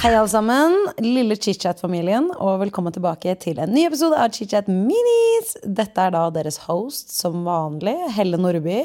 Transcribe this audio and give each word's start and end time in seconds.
Hei, 0.00 0.14
alle 0.16 0.30
sammen. 0.32 0.72
Lille 1.04 1.36
chitchat-familien, 1.36 2.30
og 2.40 2.62
velkommen 2.62 2.94
tilbake 2.94 3.34
til 3.42 3.58
en 3.60 3.68
ny 3.68 3.82
episode 3.84 4.16
av 4.16 4.32
Chitchat 4.32 4.70
Minis. 4.72 5.50
Dette 5.60 6.06
er 6.06 6.14
da 6.14 6.22
deres 6.32 6.56
host 6.64 7.10
som 7.12 7.42
vanlig, 7.44 7.92
Helle 8.16 8.38
Nordby. 8.40 8.78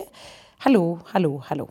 Hallo, 0.66 0.82
hallo, 1.14 1.38
hallo. 1.48 1.70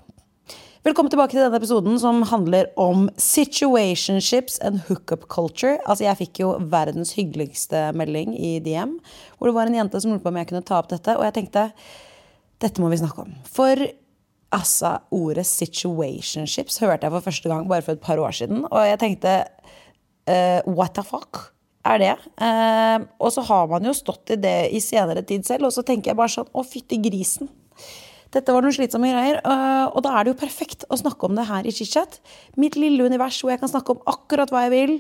Velkommen 0.88 1.12
tilbake 1.12 1.36
til 1.36 1.42
denne 1.42 1.60
episoden 1.60 2.00
som 2.00 2.22
handler 2.30 2.70
om 2.80 3.10
situationships 3.20 4.56
and 4.64 4.80
hookup 4.88 5.28
culture. 5.28 5.76
Altså, 5.84 6.06
jeg 6.06 6.22
fikk 6.22 6.40
jo 6.40 6.54
verdens 6.72 7.12
hyggeligste 7.18 7.90
melding 8.00 8.32
i 8.40 8.54
DM, 8.64 8.96
hvor 9.36 9.52
det 9.52 9.58
var 9.58 9.68
en 9.68 9.76
jente 9.76 10.00
som 10.00 10.14
lurte 10.14 10.24
på 10.24 10.32
om 10.32 10.40
jeg 10.40 10.54
kunne 10.54 10.64
ta 10.64 10.80
opp 10.80 10.88
dette, 10.94 11.18
og 11.20 11.28
jeg 11.28 11.36
tenkte 11.42 11.66
dette 12.64 12.80
må 12.80 12.88
vi 12.88 13.02
snakke 13.02 13.26
om. 13.28 13.36
For 13.44 13.76
Altså, 14.54 14.92
ordet 15.14 15.46
situationships 15.48 16.78
hørte 16.82 17.08
jeg 17.08 17.14
for 17.16 17.26
første 17.26 17.50
gang 17.50 17.66
bare 17.70 17.82
for 17.82 17.96
et 17.96 18.04
par 18.04 18.20
år 18.22 18.36
siden, 18.38 18.62
og 18.70 18.86
jeg 18.86 19.00
tenkte 19.02 19.34
uh, 20.30 20.60
what 20.70 20.94
the 20.94 21.04
fuck? 21.06 21.50
Er 21.84 22.00
det? 22.00 22.14
Uh, 22.40 23.04
og 23.20 23.32
så 23.34 23.44
har 23.44 23.68
man 23.68 23.84
jo 23.84 23.92
stått 23.96 24.32
i 24.32 24.40
det 24.40 24.56
i 24.72 24.80
senere 24.80 25.24
tid 25.26 25.44
selv, 25.44 25.68
og 25.68 25.74
så 25.74 25.84
tenker 25.84 26.12
jeg 26.12 26.20
bare 26.20 26.32
sånn 26.32 26.48
å, 26.54 26.64
fytti 26.64 27.00
grisen. 27.04 27.50
Dette 28.34 28.54
var 28.54 28.64
noen 28.64 28.74
slitsomme 28.74 29.10
greier. 29.12 29.40
Uh, 29.44 29.90
og 29.92 30.00
da 30.06 30.14
er 30.14 30.24
det 30.24 30.32
jo 30.32 30.40
perfekt 30.40 30.86
å 30.88 30.98
snakke 30.98 31.28
om 31.28 31.36
det 31.38 31.44
her 31.50 31.66
i 31.68 31.74
chit-chat. 31.74 32.18
Mitt 32.58 32.78
lille 32.80 33.04
univers 33.04 33.36
hvor 33.42 33.52
jeg 33.52 33.60
kan 33.62 33.70
snakke 33.70 33.94
om 33.94 34.02
akkurat 34.10 34.50
hva 34.54 34.64
jeg 34.64 34.74
vil. 34.74 34.96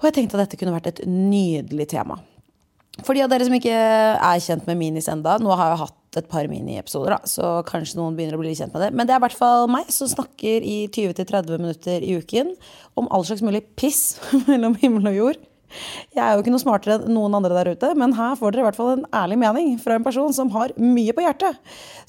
Og 0.00 0.08
jeg 0.08 0.18
tenkte 0.18 0.38
at 0.38 0.44
dette 0.44 0.60
kunne 0.60 0.76
vært 0.76 0.92
et 0.92 1.02
nydelig 1.08 1.88
tema. 1.94 2.20
For 2.98 3.16
de 3.16 3.22
av 3.24 3.30
dere 3.32 3.46
som 3.46 3.54
ikke 3.56 3.72
er 3.72 4.44
kjent 4.44 4.66
med 4.68 4.78
minis 4.80 5.08
enda, 5.08 5.38
nå 5.40 5.54
har 5.56 5.72
jeg 5.72 5.82
hatt 5.84 6.18
et 6.20 6.30
par 6.30 6.48
miniepisoder, 6.50 7.20
så 7.30 7.60
kanskje 7.68 8.00
noen 8.00 8.16
begynner 8.18 8.34
å 8.34 8.40
bli 8.42 8.54
kjent 8.58 8.74
med 8.74 8.82
det. 8.82 8.90
Men 8.98 9.06
det 9.06 9.14
er 9.14 9.20
i 9.22 9.24
hvert 9.24 9.38
fall 9.38 9.70
meg 9.70 9.92
som 9.94 10.10
snakker 10.10 10.66
i 10.66 10.80
20-30 10.90 11.62
minutter 11.62 12.02
i 12.02 12.16
uken 12.18 12.56
om 12.98 13.08
all 13.14 13.24
slags 13.26 13.44
mulig 13.46 13.62
piss 13.78 14.18
mellom 14.50 14.74
himmel 14.82 15.12
og 15.12 15.16
jord. 15.20 15.46
Jeg 16.10 16.22
er 16.24 16.34
jo 16.34 16.42
ikke 16.42 16.50
noe 16.50 16.62
smartere 16.62 16.96
enn 16.98 17.14
noen 17.14 17.36
andre 17.38 17.54
der 17.54 17.70
ute, 17.76 17.92
men 17.98 18.14
her 18.18 18.34
får 18.38 18.54
dere 18.54 18.64
i 18.64 18.66
hvert 18.66 18.78
fall 18.78 18.90
en 18.96 19.04
ærlig 19.14 19.38
mening 19.38 19.76
fra 19.78 19.96
en 19.96 20.06
person 20.06 20.34
som 20.34 20.50
har 20.54 20.74
mye 20.82 21.14
på 21.14 21.22
hjertet. 21.22 21.60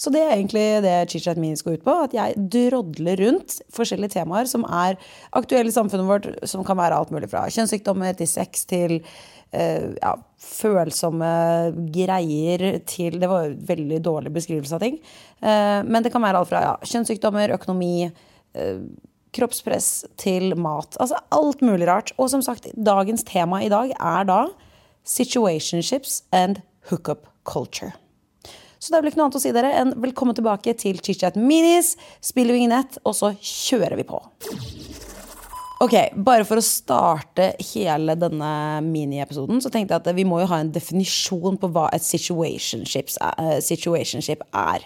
Så 0.02 0.14
det 0.14 0.24
er 0.26 0.34
egentlig 0.34 0.66
det 0.86 0.96
Chit-Chat 1.14 1.38
Minis 1.42 1.62
går 1.66 1.78
ut 1.78 1.86
på. 1.86 1.96
At 2.08 2.16
jeg 2.18 2.48
drodler 2.56 3.22
rundt 3.22 3.59
forskjellige 3.76 4.16
temaer 4.18 4.50
som 4.50 4.66
er 4.66 4.98
aktuelle 5.38 5.70
i 5.70 5.78
samfunnet 5.78 6.09
vårt, 6.09 6.32
som 6.50 6.66
kan 6.66 6.80
være 6.82 6.98
alt 6.98 7.14
mulig 7.14 7.30
fra 7.32 7.46
kjønnssykdommer 7.54 8.18
til 8.18 8.32
sex 8.34 8.66
til 8.72 8.98
uh, 8.98 9.94
ja, 9.94 10.16
følsomme 10.42 11.30
greier 11.94 12.81
til 12.89 13.20
Det 13.22 13.30
var 13.30 13.45
en 13.45 13.61
veldig 13.67 14.02
dårlig 14.03 14.34
beskrivelse 14.34 14.75
av 14.78 14.84
ting. 14.84 14.97
Uh, 15.44 15.81
men 15.86 16.02
det 16.02 16.11
kan 16.14 16.23
være 16.23 16.42
alt 16.42 16.50
fra 16.50 16.64
ja, 16.66 16.73
kjønnssykdommer, 16.81 17.53
økonomi, 17.58 18.09
uh, 18.58 18.81
kroppspress 19.36 19.92
til 20.19 20.56
mat. 20.59 20.97
Altså 21.00 21.22
alt 21.31 21.64
mulig 21.66 21.88
rart. 21.88 22.14
Og 22.17 22.31
som 22.34 22.44
sagt, 22.45 22.67
dagens 22.75 23.23
tema 23.28 23.62
i 23.64 23.72
dag 23.72 23.94
er 23.95 24.28
da 24.28 24.44
situationships 25.08 26.23
and 26.36 26.62
hookup 26.89 27.28
culture. 27.47 27.94
Så 28.81 28.89
det 28.89 28.97
er 28.97 29.03
vel 29.03 29.12
ikke 29.12 29.19
noe 29.19 29.28
annet 29.30 29.38
å 29.38 29.44
si 29.44 29.52
dere 29.53 29.75
enn 29.78 29.92
velkommen 30.02 30.38
tilbake 30.38 30.73
til 30.81 30.97
Chitchat 31.06 31.38
Minis. 31.38 31.94
Spiller 32.17 32.58
vi 32.58 32.64
ingen 32.64 32.73
nett, 32.73 32.97
og 33.06 33.14
så 33.14 33.36
kjører 33.38 34.00
vi 34.00 34.08
på. 34.09 34.17
Ok, 35.82 35.96
Bare 36.14 36.46
for 36.46 36.62
å 36.62 36.66
starte 36.66 37.56
hele 37.72 38.14
denne 38.20 38.82
miniepisoden, 38.86 39.62
så 39.64 39.72
tenkte 39.74 39.96
jeg 39.96 40.04
at 40.04 40.10
vi 40.14 40.26
må 40.30 40.38
jo 40.44 40.50
ha 40.52 40.60
en 40.62 40.74
definisjon 40.74 41.58
på 41.58 41.68
hva 41.74 41.88
et 41.96 42.06
situationship 42.06 44.44
er. 44.46 44.86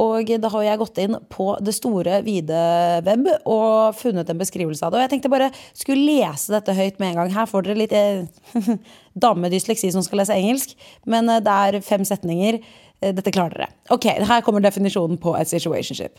Og 0.00 0.30
da 0.40 0.48
har 0.54 0.62
jeg 0.64 0.80
gått 0.80 1.00
inn 1.02 1.18
på 1.32 1.46
det 1.60 1.74
store, 1.76 2.22
vide 2.24 2.60
web 3.04 3.26
og 3.42 3.98
funnet 3.98 4.30
en 4.30 4.40
beskrivelse 4.40 4.86
av 4.86 4.94
det. 4.94 5.00
Og 5.00 5.04
jeg 5.04 5.12
tenkte 5.16 5.32
bare 5.32 5.50
skulle 5.74 6.06
lese 6.06 6.54
dette 6.54 6.78
høyt 6.78 7.00
med 7.02 7.08
en 7.10 7.18
gang. 7.20 7.34
Her 7.34 7.50
får 7.50 7.66
dere 7.66 7.82
litt 7.82 7.94
eh, 7.96 8.24
dame 9.26 9.50
dysleksi 9.52 9.88
som 9.92 10.02
skal 10.06 10.22
lese 10.22 10.38
engelsk. 10.38 10.68
Men 11.10 11.22
eh, 11.28 11.44
det 11.44 11.54
er 11.66 11.84
fem 11.84 12.04
setninger. 12.06 12.54
Eh, 13.02 13.12
dette 13.16 13.34
klarer 13.34 13.54
dere. 13.58 13.70
Ok, 13.92 14.06
Her 14.30 14.44
kommer 14.46 14.62
definisjonen 14.64 15.18
på 15.20 15.30
et 15.36 15.50
situationship. 15.50 16.14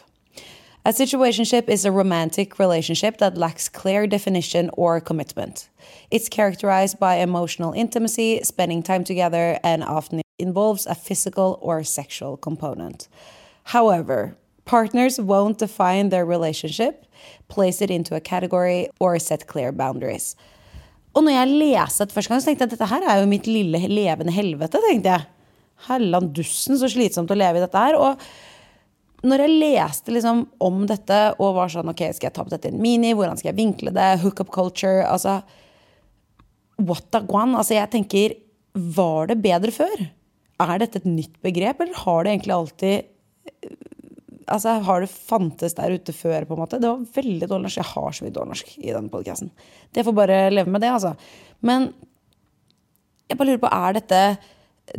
A 0.83 0.89
situationship 0.89 1.69
is 1.69 1.85
a 1.85 1.91
romantic 1.91 2.57
relationship 2.57 3.19
that 3.19 3.37
lacks 3.37 3.69
clear 3.69 4.07
definition 4.07 4.71
or 4.73 4.99
commitment. 4.99 5.69
It's 6.09 6.27
characterized 6.27 6.97
by 6.97 7.17
emotional 7.17 7.71
intimacy, 7.73 8.41
spending 8.43 8.81
time 8.81 9.03
together, 9.03 9.59
and 9.63 9.83
often 9.83 10.23
involves 10.39 10.87
a 10.87 10.95
physical 10.95 11.59
or 11.61 11.83
sexual 11.83 12.35
component. 12.35 13.07
However, 13.65 14.35
partners 14.65 15.19
won't 15.19 15.59
define 15.59 16.09
their 16.09 16.25
relationship, 16.25 17.05
place 17.47 17.79
it 17.79 17.91
into 17.91 18.15
a 18.15 18.19
category, 18.19 18.89
or 18.99 19.19
set 19.19 19.45
clear 19.45 19.71
boundaries. 19.71 20.35
Og 21.13 21.23
når 21.23 21.31
jeg 21.31 21.47
leste 21.47 22.05
det 22.05 22.13
første 22.15 22.31
gang, 22.31 22.41
så 22.41 22.49
tenkte 22.49 22.63
jeg 22.63 22.71
at 22.71 22.79
dette 22.79 22.89
her 22.89 23.03
er 23.05 23.19
jo 23.19 23.27
mitt 23.29 23.45
lille 23.45 23.87
levende 23.87 24.33
helvete. 24.33 24.79
tenkte 24.81 25.09
jeg. 25.09 25.27
Helland 25.89 26.33
dussen, 26.33 26.77
så 26.79 26.89
slitsomt 26.89 27.29
å 27.29 27.37
leve 27.37 27.59
i 27.59 27.61
dette 27.61 27.77
her. 27.77 27.97
Og 27.99 28.17
når 29.21 29.43
jeg 29.43 29.57
leste 29.61 30.13
liksom 30.15 30.45
om 30.65 30.85
dette 30.89 31.17
og 31.37 31.53
var 31.59 31.69
sånn 31.69 31.91
Ok, 31.91 32.07
skal 32.15 32.29
jeg 32.29 32.35
ta 32.35 32.41
opp 32.43 32.49
dette 32.53 32.69
i 32.69 32.73
en 32.73 32.81
mini? 32.81 33.11
Hvordan 33.17 33.37
skal 33.37 33.51
jeg 33.51 33.59
vinkle 33.59 33.93
det? 33.93 34.07
Hookup 34.23 34.49
culture? 34.53 35.03
Altså 35.05 35.41
What 36.81 37.11
the 37.13 37.21
guan? 37.27 37.53
Altså, 37.53 37.75
jeg 37.77 37.91
tenker 37.93 38.35
Var 38.97 39.29
det 39.29 39.37
bedre 39.43 39.73
før? 39.75 40.07
Er 40.61 40.81
dette 40.81 41.01
et 41.01 41.09
nytt 41.09 41.37
begrep, 41.41 41.81
eller 41.81 42.01
har 42.03 42.23
det 42.23 42.33
egentlig 42.35 42.57
alltid 42.57 43.77
Altså, 44.51 44.79
Har 44.83 45.03
det 45.03 45.11
fantes 45.13 45.77
der 45.77 45.93
ute 45.95 46.13
før? 46.13 46.45
på 46.45 46.57
en 46.57 46.63
måte? 46.63 46.79
Det 46.81 46.89
var 46.89 47.05
veldig 47.15 47.47
dårlig 47.47 47.69
norsk. 47.69 47.77
Jeg 47.77 47.91
har 47.93 48.11
så 48.11 48.25
mye 48.25 48.33
dårlig 48.35 48.51
norsk 48.51 48.71
i 48.81 48.89
denne 48.91 49.11
podkasten. 49.13 49.51
Det 49.93 50.03
får 50.03 50.15
bare 50.17 50.39
leve 50.51 50.73
med 50.73 50.81
det, 50.81 50.89
altså. 50.91 51.13
Men 51.61 51.93
jeg 53.29 53.37
bare 53.37 53.47
lurer 53.47 53.61
på, 53.61 53.71
er 53.71 53.95
dette 53.95 54.21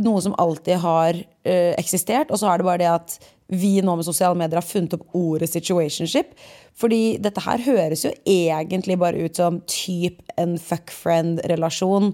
noe 0.00 0.22
som 0.25 0.37
alltid 0.41 0.81
har 0.81 1.19
uh, 1.19 1.72
eksistert, 1.77 2.31
og 2.33 2.41
så 2.41 2.49
er 2.49 2.62
det 2.62 2.69
bare 2.71 2.81
det 2.81 2.89
at 2.89 3.19
vi 3.53 3.77
nå 3.85 3.95
med 3.99 4.07
sosiale 4.07 4.39
medier 4.39 4.61
har 4.61 4.67
funnet 4.67 4.97
opp 4.97 5.17
ordet 5.17 5.51
situationship. 5.53 6.33
Fordi 6.79 7.19
dette 7.23 7.43
her 7.45 7.63
høres 7.67 8.07
jo 8.07 8.13
egentlig 8.29 8.99
bare 9.01 9.27
ut 9.27 9.39
som 9.39 9.61
typ 9.69 10.23
en 10.41 10.57
fuck 10.61 10.93
friend-relasjon. 10.95 12.13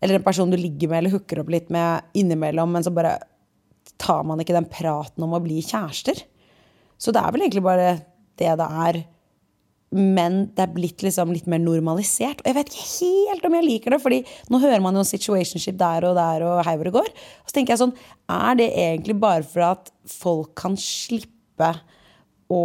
Eller 0.00 0.18
en 0.18 0.26
person 0.26 0.50
du 0.50 0.58
ligger 0.58 0.90
med 0.90 1.02
eller 1.02 1.14
hooker 1.14 1.42
opp 1.42 1.52
litt 1.52 1.70
med 1.72 2.10
innimellom, 2.18 2.72
men 2.74 2.84
så 2.86 2.92
bare 2.94 3.18
tar 4.00 4.24
man 4.26 4.40
ikke 4.40 4.56
den 4.56 4.68
praten 4.70 5.26
om 5.26 5.36
å 5.36 5.42
bli 5.44 5.60
kjærester. 5.62 6.22
Så 7.00 7.12
det 7.14 7.22
er 7.22 7.34
vel 7.34 7.46
egentlig 7.46 7.64
bare 7.64 7.90
det 8.40 8.54
det 8.56 8.68
er 8.86 9.02
men 9.90 10.44
det 10.54 10.62
er 10.62 10.74
blitt 10.74 11.02
liksom 11.02 11.32
litt 11.34 11.48
mer 11.50 11.58
normalisert. 11.62 12.42
Og 12.42 12.46
jeg 12.46 12.56
vet 12.60 12.70
ikke 12.70 12.90
helt 12.92 13.46
om 13.48 13.56
jeg 13.58 13.66
liker 13.66 13.94
det, 13.94 14.00
fordi 14.04 14.20
nå 14.52 14.60
hører 14.62 14.82
man 14.84 14.94
jo 14.94 15.02
situationship 15.06 15.78
der 15.80 16.06
og 16.06 16.14
der 16.18 16.44
og 16.46 16.62
hei 16.66 16.76
hvor 16.78 16.86
det 16.86 16.94
går. 16.94 17.10
Og 17.10 17.50
så 17.50 17.56
tenker 17.56 17.74
jeg 17.74 17.82
sånn, 17.82 17.96
er 18.30 18.60
det 18.60 18.70
egentlig 18.70 19.18
bare 19.22 19.46
for 19.46 19.66
at 19.72 19.90
folk 20.10 20.54
kan 20.60 20.78
slippe 20.78 21.72
å 22.50 22.64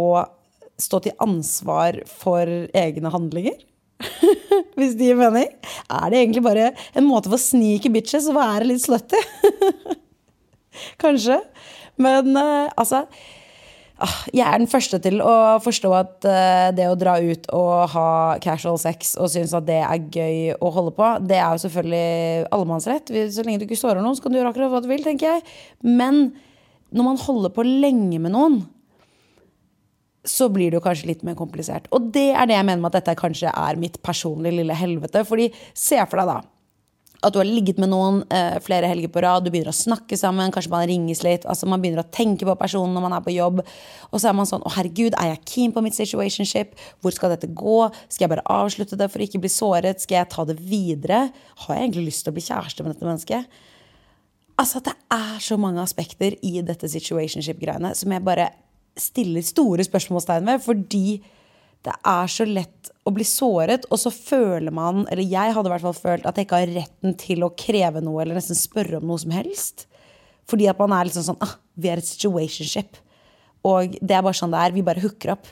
stå 0.78 1.02
til 1.02 1.16
ansvar 1.26 1.98
for 2.10 2.46
egne 2.76 3.10
handlinger? 3.10 3.58
Hvis 4.78 4.94
de 4.94 5.10
gir 5.10 5.18
mening? 5.18 5.50
Er 5.90 6.12
det 6.12 6.20
egentlig 6.20 6.44
bare 6.46 6.72
en 6.94 7.08
måte 7.08 7.32
for 7.32 7.42
sneaky 7.42 7.90
bitches 7.90 8.28
å 8.30 8.36
være 8.36 8.68
litt 8.70 8.84
slutty? 8.84 9.18
Kanskje. 11.02 11.40
Men 11.98 12.36
uh, 12.36 12.68
altså 12.76 13.06
jeg 14.28 14.44
er 14.44 14.60
den 14.60 14.68
første 14.68 14.98
til 15.00 15.22
å 15.24 15.56
forstå 15.64 15.90
at 15.96 16.26
uh, 16.28 16.68
det 16.76 16.84
å 16.90 16.98
dra 17.00 17.16
ut 17.16 17.46
og 17.56 17.94
ha 17.94 18.08
casual 18.44 18.76
sex 18.80 19.14
og 19.16 19.30
synes 19.32 19.54
at 19.56 19.64
det 19.68 19.78
er 19.80 20.08
gøy 20.12 20.56
å 20.60 20.72
holde 20.74 20.92
på, 20.98 21.10
det 21.24 21.38
er 21.40 21.54
jo 21.54 21.62
selvfølgelig 21.64 22.48
allemannsrett. 22.52 23.12
Så 23.32 23.44
lenge 23.46 23.62
du 23.62 23.66
ikke 23.68 23.80
sårer 23.80 24.04
noen, 24.04 24.18
så 24.18 24.26
kan 24.26 24.34
du 24.34 24.40
gjøre 24.40 24.52
akkurat 24.52 24.74
hva 24.74 24.82
du 24.84 24.90
vil, 24.90 25.04
tenker 25.06 25.30
jeg. 25.30 25.46
Men 25.80 26.26
når 26.92 27.08
man 27.08 27.22
holder 27.24 27.54
på 27.56 27.64
lenge 27.64 28.20
med 28.20 28.34
noen, 28.36 28.60
så 30.26 30.50
blir 30.50 30.72
det 30.72 30.80
jo 30.80 30.84
kanskje 30.84 31.08
litt 31.12 31.24
mer 31.24 31.38
komplisert. 31.38 31.86
Og 31.94 32.10
det 32.12 32.32
er 32.34 32.48
det 32.50 32.56
jeg 32.58 32.66
mener 32.66 32.82
med 32.82 32.90
at 32.90 33.00
dette 33.00 33.16
kanskje 33.18 33.52
er 33.52 33.80
mitt 33.80 34.00
personlige 34.04 34.58
lille 34.58 34.76
helvete. 34.76 35.22
Fordi 35.24 35.48
se 35.72 36.02
for 36.04 36.20
deg 36.20 36.34
da 36.34 36.38
at 37.26 37.34
du 37.34 37.40
har 37.40 37.48
ligget 37.48 37.80
med 37.82 37.90
noen 37.90 38.20
eh, 38.32 38.56
flere 38.62 38.88
helger 38.90 39.10
på 39.12 39.22
rad, 39.24 39.44
du 39.44 39.50
begynner 39.50 39.72
å 39.72 39.76
snakke 39.76 40.18
sammen, 40.18 40.52
kanskje 40.54 40.72
man 40.72 40.86
ringes 40.88 41.22
litt. 41.26 41.46
altså 41.46 41.68
Man 41.68 41.82
begynner 41.82 42.04
å 42.04 42.10
tenke 42.14 42.46
på 42.48 42.56
personen 42.58 42.94
når 42.96 43.06
man 43.06 43.16
er 43.16 43.24
på 43.24 43.34
jobb. 43.34 43.62
Og 44.10 44.22
så 44.22 44.30
er 44.30 44.36
man 44.38 44.48
sånn 44.48 44.64
Å, 44.66 44.72
herregud, 44.78 45.16
er 45.18 45.32
jeg 45.32 45.44
keen 45.50 45.74
på 45.74 45.82
mitt 45.84 45.98
situationship? 45.98 46.76
Hvor 47.02 47.14
skal 47.14 47.34
dette 47.34 47.50
gå? 47.50 47.78
Skal 48.06 48.26
jeg 48.26 48.34
bare 48.36 48.46
avslutte 48.56 48.98
det 48.98 49.10
for 49.12 49.22
å 49.22 49.26
ikke 49.26 49.42
bli 49.42 49.52
såret? 49.52 50.02
Skal 50.04 50.20
jeg 50.20 50.30
ta 50.32 50.46
det 50.48 50.58
videre? 50.60 51.26
Har 51.64 51.74
jeg 51.74 51.88
egentlig 51.88 52.10
lyst 52.10 52.26
til 52.26 52.34
å 52.34 52.38
bli 52.38 52.46
kjæreste 52.46 52.86
med 52.86 52.94
dette 52.94 53.08
mennesket? 53.08 53.62
Altså, 54.56 54.80
det 54.80 54.94
er 55.12 55.40
så 55.44 55.58
mange 55.60 55.82
aspekter 55.82 56.38
i 56.46 56.62
dette 56.64 56.88
situationship-greiene 56.88 57.92
som 57.98 58.14
jeg 58.14 58.24
bare 58.24 58.50
stiller 58.96 59.44
store 59.44 59.84
spørsmålstegn 59.84 60.46
ved, 60.48 60.62
fordi 60.64 61.06
det 61.86 61.94
er 62.10 62.30
så 62.30 62.46
lett 62.48 62.90
å 63.06 63.12
bli 63.14 63.24
såret, 63.26 63.84
og 63.94 64.00
så 64.02 64.10
føler 64.10 64.74
man, 64.74 65.04
eller 65.12 65.22
jeg 65.22 65.54
hadde 65.54 65.70
i 65.70 65.72
hvert 65.72 65.84
fall 65.84 65.98
følt, 65.98 66.24
at 66.26 66.38
jeg 66.38 66.48
ikke 66.48 66.62
har 66.64 66.72
retten 66.74 67.14
til 67.20 67.44
å 67.46 67.52
kreve 67.54 68.02
noe 68.02 68.24
eller 68.24 68.38
nesten 68.38 68.58
spørre 68.58 68.98
om 68.98 69.06
noe 69.06 69.22
som 69.22 69.34
helst. 69.34 69.86
Fordi 70.50 70.66
at 70.70 70.80
man 70.82 70.94
er 70.94 71.08
liksom 71.08 71.26
sånn 71.26 71.40
ah, 71.42 71.56
Vi 71.74 71.90
er 71.90 72.00
et 72.00 72.06
situationship. 72.06 72.98
Og 73.66 73.96
det 73.98 74.14
er 74.14 74.22
bare 74.22 74.38
sånn 74.38 74.52
det 74.54 74.60
er. 74.62 74.74
Vi 74.74 74.84
bare 74.86 75.02
hooker 75.02 75.34
opp. 75.34 75.48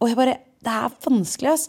Og 0.00 0.10
jeg 0.10 0.18
bare 0.18 0.34
Det 0.66 0.72
er 0.72 0.96
vanskelig, 1.04 1.52
ass. 1.52 1.68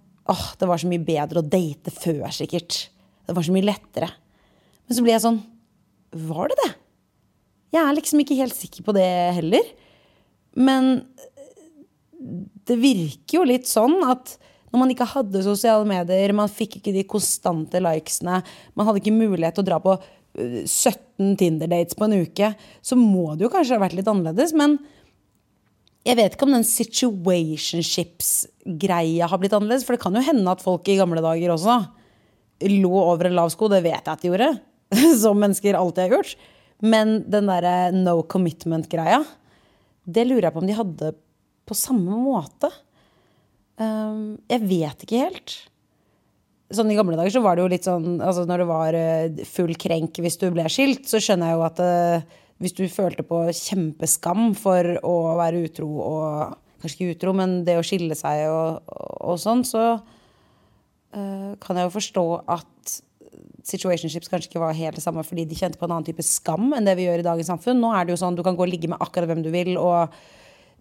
åh, 0.29 0.45
det 0.59 0.69
var 0.69 0.81
så 0.81 0.89
mye 0.89 1.03
bedre 1.05 1.41
å 1.41 1.47
date 1.47 1.93
før, 1.93 2.27
sikkert. 2.35 2.83
Det 3.25 3.35
var 3.37 3.45
så 3.45 3.55
mye 3.55 3.69
lettere. 3.69 4.11
Men 4.85 4.97
så 4.97 5.03
blir 5.05 5.15
jeg 5.15 5.23
sånn 5.23 5.41
Var 6.11 6.51
det 6.51 6.57
det? 6.59 6.71
Jeg 7.71 7.81
er 7.87 7.95
liksom 7.95 8.19
ikke 8.19 8.35
helt 8.35 8.57
sikker 8.57 8.83
på 8.83 8.95
det 8.97 9.07
heller. 9.37 9.67
Men 10.59 11.05
det 12.67 12.75
virker 12.81 13.37
jo 13.37 13.45
litt 13.47 13.69
sånn 13.69 14.01
at 14.03 14.35
når 14.71 14.79
man 14.79 14.91
ikke 14.93 15.07
hadde 15.13 15.43
sosiale 15.43 15.87
medier, 15.87 16.33
man 16.35 16.51
fikk 16.51 16.77
ikke 16.79 16.93
de 16.95 17.05
konstante 17.07 17.79
likesene, 17.83 18.41
man 18.75 18.87
hadde 18.87 19.01
ikke 19.01 19.15
mulighet 19.15 19.57
til 19.57 19.65
å 19.65 19.67
dra 19.67 19.79
på 19.83 19.95
17 20.35 21.35
Tinder-dates 21.39 21.97
på 21.99 22.07
en 22.07 22.21
uke, 22.23 22.53
så 22.79 22.97
må 22.99 23.33
det 23.35 23.45
jo 23.45 23.51
kanskje 23.51 23.75
ha 23.75 23.83
vært 23.83 23.97
litt 23.97 24.07
annerledes. 24.07 24.55
Men 24.55 24.77
jeg 26.01 26.17
vet 26.17 26.33
ikke 26.33 26.47
om 26.47 26.55
den 26.55 26.63
situationships-greia 26.65 29.27
har 29.29 29.39
blitt 29.41 29.53
annerledes. 29.53 29.85
For 29.85 29.93
det 29.93 30.03
kan 30.03 30.15
jo 30.17 30.21
hende 30.25 30.49
at 30.49 30.63
folk 30.63 30.87
i 30.89 30.97
gamle 30.97 31.21
dager 31.21 31.53
også 31.53 31.75
lå 32.71 32.95
over 33.01 33.25
en 33.29 33.37
lav 33.37 33.49
sko. 33.53 33.65
Det 33.69 33.85
vet 33.85 34.01
jeg 34.01 34.13
at 34.13 34.21
de 34.23 34.29
gjorde. 34.31 34.49
Som 35.21 35.41
mennesker 35.43 35.77
alltid 35.77 36.03
har 36.07 36.13
gjort. 36.17 36.33
Men 36.81 37.07
den 37.29 37.45
derre 37.49 37.91
no 37.93 38.23
commitment-greia, 38.25 39.21
det 40.09 40.25
lurer 40.25 40.45
jeg 40.47 40.53
på 40.55 40.61
om 40.63 40.69
de 40.69 40.79
hadde 40.79 41.07
på 41.69 41.73
samme 41.77 42.15
måte. 42.17 42.69
Um, 43.77 44.41
jeg 44.49 44.61
vet 44.65 44.97
ikke 45.05 45.21
helt. 45.21 45.49
Sånn 46.73 46.89
I 46.89 46.97
gamle 46.97 47.19
dager 47.19 47.33
så 47.33 47.41
var 47.43 47.55
det 47.55 47.63
jo 47.63 47.71
litt 47.71 47.87
sånn 47.87 48.21
altså 48.23 48.45
Når 48.47 48.57
det 48.61 48.67
var 48.69 48.91
uh, 48.95 49.43
full 49.49 49.73
krenk 49.79 50.19
hvis 50.23 50.39
du 50.41 50.47
ble 50.53 50.65
skilt, 50.71 51.05
så 51.09 51.17
skjønner 51.21 51.47
jeg 51.51 51.57
jo 51.59 51.65
at 51.67 51.79
uh, 51.83 52.21
hvis 52.61 52.75
du 52.77 52.85
følte 52.91 53.25
på 53.25 53.43
kjempeskam 53.57 54.51
for 54.57 54.95
å 55.07 55.15
være 55.39 55.65
utro 55.67 55.89
og 56.05 56.59
Kanskje 56.81 56.97
ikke 56.97 57.15
utro, 57.15 57.31
men 57.37 57.59
det 57.61 57.75
å 57.77 57.85
skille 57.85 58.15
seg 58.17 58.47
og, 58.49 58.87
og 59.21 59.35
sånn, 59.37 59.61
så 59.67 59.83
uh, 60.01 61.51
kan 61.61 61.77
jeg 61.77 61.85
jo 61.85 61.93
forstå 61.93 62.23
at 62.49 62.95
situationships 63.69 64.31
kanskje 64.31 64.49
ikke 64.49 64.63
var 64.63 64.73
helt 64.73 64.97
det 64.97 65.03
samme 65.03 65.21
fordi 65.21 65.45
de 65.45 65.59
kjente 65.59 65.77
på 65.77 65.85
en 65.85 65.93
annen 65.93 66.07
type 66.07 66.25
skam 66.25 66.71
enn 66.73 66.87
det 66.87 66.95
vi 66.97 67.05
gjør 67.05 67.21
i 67.21 67.27
dagens 67.27 67.51
samfunn. 67.53 67.77
Nå 67.77 67.91
er 67.93 68.07
det 68.07 68.15
jo 68.15 68.21
sånn 68.23 68.37
du 68.37 68.41
kan 68.45 68.57
gå 68.57 68.65
og 68.65 68.71
ligge 68.71 68.89
med 68.89 68.97
akkurat 69.03 69.29
hvem 69.29 69.43
du 69.45 69.51
vil, 69.53 69.75
og 69.77 70.15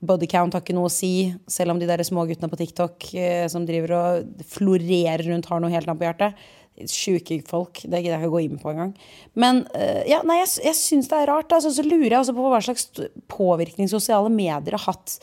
bodycount 0.01 0.57
har 0.57 0.65
ikke 0.65 0.79
noe 0.79 0.89
å 0.89 0.95
si. 0.95 1.29
Selv 1.45 1.75
om 1.75 1.83
de 1.83 1.91
der 1.91 2.01
små 2.09 2.25
guttene 2.31 2.49
på 2.49 2.63
TikTok 2.63 3.11
uh, 3.13 3.45
som 3.53 3.69
driver 3.69 3.97
og 3.99 4.47
florerer 4.57 5.27
rundt, 5.29 5.53
har 5.53 5.61
noe 5.61 5.75
helt 5.75 5.85
annet 5.85 6.01
på 6.01 6.09
hjertet 6.09 6.49
sjuke 6.89 7.41
folk. 7.49 7.83
Det 7.83 8.01
gidder 8.01 8.17
jeg 8.17 8.23
ikke 8.23 8.33
gå 8.33 8.43
inn 8.47 8.61
på 8.61 8.73
engang. 8.73 8.95
Men 9.39 9.63
uh, 9.75 10.01
ja, 10.09 10.23
nei, 10.27 10.41
jeg, 10.43 10.53
jeg 10.71 10.79
syns 10.79 11.11
det 11.11 11.19
er 11.19 11.31
rart. 11.33 11.53
Altså, 11.53 11.73
så 11.75 11.85
lurer 11.85 12.09
jeg 12.09 12.19
også 12.23 12.37
på 12.37 12.49
hva 12.53 12.63
slags 12.65 12.89
påvirkning 13.33 13.91
sosiale 13.91 14.33
medier 14.33 14.79
har 14.79 14.87
hatt 14.89 15.19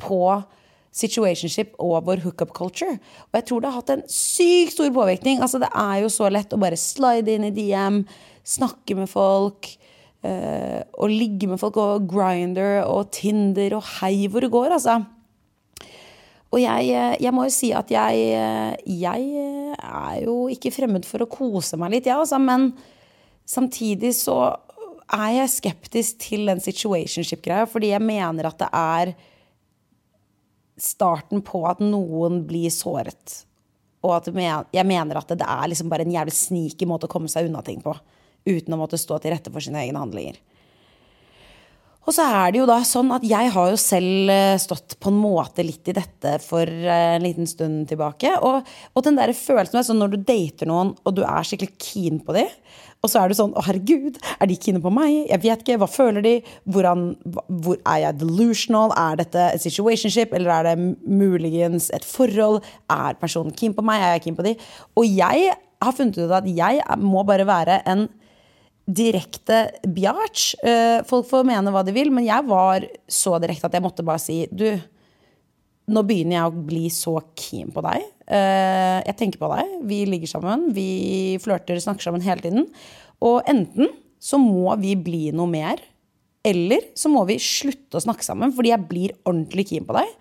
på 0.00 0.22
situationship 0.96 1.76
og 1.82 2.06
vår 2.08 2.24
hookup 2.24 2.54
culture. 2.56 2.96
Og 3.30 3.38
jeg 3.38 3.46
tror 3.48 3.62
det 3.62 3.70
har 3.70 3.78
hatt 3.78 3.92
en 3.94 4.06
sykt 4.10 4.74
stor 4.76 4.90
påvirkning. 4.94 5.42
Altså, 5.42 5.62
det 5.62 5.70
er 5.70 6.00
jo 6.04 6.10
så 6.12 6.30
lett 6.32 6.54
å 6.54 6.60
bare 6.60 6.78
slide 6.80 7.30
inn 7.34 7.46
i 7.50 7.54
DM, 7.54 8.02
snakke 8.46 8.98
med 8.98 9.10
folk. 9.10 9.74
Uh, 10.20 10.84
og 11.00 11.08
ligge 11.08 11.48
med 11.48 11.56
folk 11.56 11.78
og 11.80 12.04
Grinder 12.10 12.82
og 12.84 13.08
Tinder 13.16 13.78
og 13.78 13.86
hei 13.96 14.28
hvor 14.28 14.44
det 14.44 14.52
går, 14.52 14.74
altså. 14.76 14.98
Og 16.50 16.58
jeg, 16.58 16.90
eh, 16.90 17.16
jeg, 17.22 17.34
må 17.34 17.44
jo 17.46 17.52
si 17.54 17.70
at 17.76 17.90
jeg, 17.94 18.22
eh, 18.34 18.72
jeg 18.90 19.26
eh, 19.38 19.74
er 19.78 20.24
jo 20.24 20.48
ikke 20.50 20.72
fremmed 20.74 21.06
for 21.06 21.22
å 21.22 21.30
kose 21.30 21.78
meg 21.78 21.94
litt, 21.94 22.08
jeg, 22.08 22.16
ja, 22.16 22.18
altså. 22.24 22.40
Men 22.42 22.72
samtidig 23.46 24.12
så 24.18 24.38
er 25.10 25.28
jeg 25.36 25.54
skeptisk 25.54 26.18
til 26.26 26.50
den 26.50 26.62
situationship-greia, 26.62 27.68
fordi 27.70 27.92
jeg 27.92 28.02
mener 28.02 28.50
at 28.50 28.58
det 28.62 28.70
er 28.74 29.14
starten 30.80 31.42
på 31.44 31.62
at 31.70 31.82
noen 31.84 32.42
blir 32.48 32.70
såret. 32.74 33.44
Og 34.02 34.16
at 34.16 34.30
jeg 34.32 34.86
mener 34.88 35.18
at 35.20 35.34
det 35.36 35.46
er 35.46 35.70
liksom 35.70 35.90
bare 35.92 36.06
en 36.06 36.14
jævlig 36.14 36.34
sneaky 36.34 36.86
måte 36.88 37.06
å 37.06 37.12
komme 37.12 37.28
seg 37.30 37.50
unna 37.50 37.60
ting 37.62 37.82
på. 37.84 37.92
Uten 38.48 38.74
å 38.74 38.78
måtte 38.80 38.98
stå 38.98 39.18
til 39.20 39.34
rette 39.34 39.52
for 39.52 39.62
sine 39.62 39.82
egne 39.84 40.00
handlinger. 40.00 40.38
Og 42.10 42.14
så 42.16 42.24
er 42.26 42.50
det 42.50 42.58
jo 42.58 42.66
da 42.66 42.80
sånn 42.82 43.12
at 43.14 43.22
jeg 43.22 43.52
har 43.54 43.68
jo 43.70 43.76
selv 43.78 44.32
eh, 44.34 44.56
stått 44.58 44.96
på 44.98 45.12
en 45.12 45.18
måte 45.22 45.62
litt 45.62 45.86
i 45.86 45.94
dette 45.94 46.32
for 46.42 46.66
eh, 46.66 47.12
en 47.14 47.22
liten 47.22 47.46
stund 47.46 47.84
tilbake. 47.86 48.32
Og, 48.42 48.66
og 48.98 49.04
den 49.06 49.14
der 49.14 49.30
følelsen 49.30 49.78
er 49.78 49.86
sånn 49.86 50.02
når 50.02 50.16
du 50.16 50.24
dater 50.26 50.66
noen, 50.66 50.90
og 51.06 51.14
du 51.14 51.22
er 51.22 51.46
skikkelig 51.46 51.76
keen 51.78 52.18
på 52.26 52.34
dem, 52.34 52.50
og 53.00 53.12
så 53.12 53.22
er 53.22 53.30
du 53.30 53.36
sånn 53.38 53.54
Å, 53.54 53.62
herregud, 53.64 54.18
er 54.42 54.50
de 54.50 54.58
kine 54.58 54.82
på 54.82 54.90
meg? 54.92 55.22
Jeg 55.30 55.42
vet 55.46 55.62
ikke. 55.62 55.78
Hva 55.80 55.86
føler 55.88 56.26
de? 56.26 56.34
Hvordan, 56.68 57.06
hvor, 57.62 57.78
er 57.78 58.02
jeg 58.02 58.18
delusional? 58.24 58.92
Er 58.98 59.22
dette 59.22 59.46
et 59.54 59.62
situationship, 59.62 60.34
eller 60.34 60.50
er 60.56 60.68
det 60.72 60.90
muligens 61.06 61.92
et 61.94 62.04
forhold? 62.04 62.58
Er 62.90 63.16
personen 63.22 63.54
keen 63.54 63.78
på 63.78 63.86
meg? 63.86 64.02
Er 64.02 64.16
jeg 64.18 64.26
keen 64.26 64.40
på 64.40 64.50
de? 64.50 64.58
Og 64.98 65.06
jeg 65.06 65.54
har 65.54 65.96
funnet 65.96 66.18
ut 66.18 66.34
at 66.42 66.50
jeg 66.50 66.82
må 67.00 67.22
bare 67.28 67.46
være 67.48 67.80
en 67.88 68.08
direkte 68.90 69.64
bjart. 69.86 70.46
Eh, 70.66 71.00
folk 71.08 71.28
får 71.30 71.46
mene 71.48 71.72
hva 71.72 71.82
de 71.86 71.94
vil, 71.94 72.10
men 72.14 72.26
jeg 72.26 72.46
var 72.48 72.86
så 73.10 73.36
direkte 73.42 73.68
at 73.68 73.76
jeg 73.76 73.84
måtte 73.84 74.06
bare 74.06 74.22
si 74.22 74.42
Du, 74.50 74.66
nå 75.90 76.02
begynner 76.06 76.38
jeg 76.38 76.48
å 76.48 76.64
bli 76.70 76.86
så 76.94 77.16
keen 77.38 77.70
på 77.74 77.84
deg. 77.86 78.06
Eh, 78.30 78.98
jeg 79.08 79.18
tenker 79.18 79.42
på 79.42 79.50
deg. 79.52 79.76
Vi 79.90 80.02
ligger 80.08 80.30
sammen. 80.30 80.68
Vi 80.76 81.38
flørter, 81.42 81.80
snakker 81.82 82.08
sammen 82.08 82.24
hele 82.24 82.44
tiden. 82.44 82.68
Og 83.26 83.42
enten 83.50 83.90
så 84.20 84.40
må 84.40 84.74
vi 84.80 84.94
bli 85.00 85.30
noe 85.32 85.48
mer, 85.50 85.80
eller 86.44 86.90
så 86.96 87.10
må 87.12 87.24
vi 87.28 87.38
slutte 87.40 87.98
å 87.98 88.04
snakke 88.04 88.24
sammen 88.24 88.52
fordi 88.56 88.70
jeg 88.72 88.88
blir 88.88 89.14
ordentlig 89.28 89.66
keen 89.72 89.86
på 89.88 89.96
deg. 89.96 90.12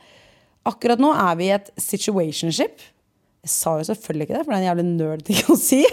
Akkurat 0.68 1.00
nå 1.02 1.12
er 1.16 1.38
vi 1.40 1.48
i 1.48 1.54
et 1.56 1.70
situationship. 1.80 2.82
Jeg 3.46 3.52
sa 3.54 3.78
jo 3.80 3.88
selvfølgelig 3.88 4.28
ikke 4.28 4.36
det, 4.36 4.44
for 4.44 4.52
det 4.52 4.58
er 4.58 4.64
en 4.64 4.70
jævlig 4.70 4.88
nerd 4.90 5.24
ting 5.28 5.52
å 5.52 5.56
si. 5.60 5.84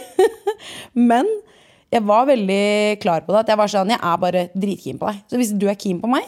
Men 1.10 1.30
jeg 1.96 2.04
var 2.06 2.26
veldig 2.28 2.64
klar 3.02 3.24
på 3.24 3.32
det. 3.32 3.44
At 3.44 3.52
jeg 3.52 3.60
var 3.60 3.72
sånn, 3.72 3.92
jeg 3.94 4.02
er 4.02 4.22
bare 4.22 4.48
dritkeen 4.54 4.98
på 5.00 5.10
deg. 5.10 5.22
Så 5.30 5.40
hvis 5.40 5.54
du 5.56 5.66
er 5.70 5.78
keen 5.80 6.00
på 6.02 6.10
meg, 6.12 6.26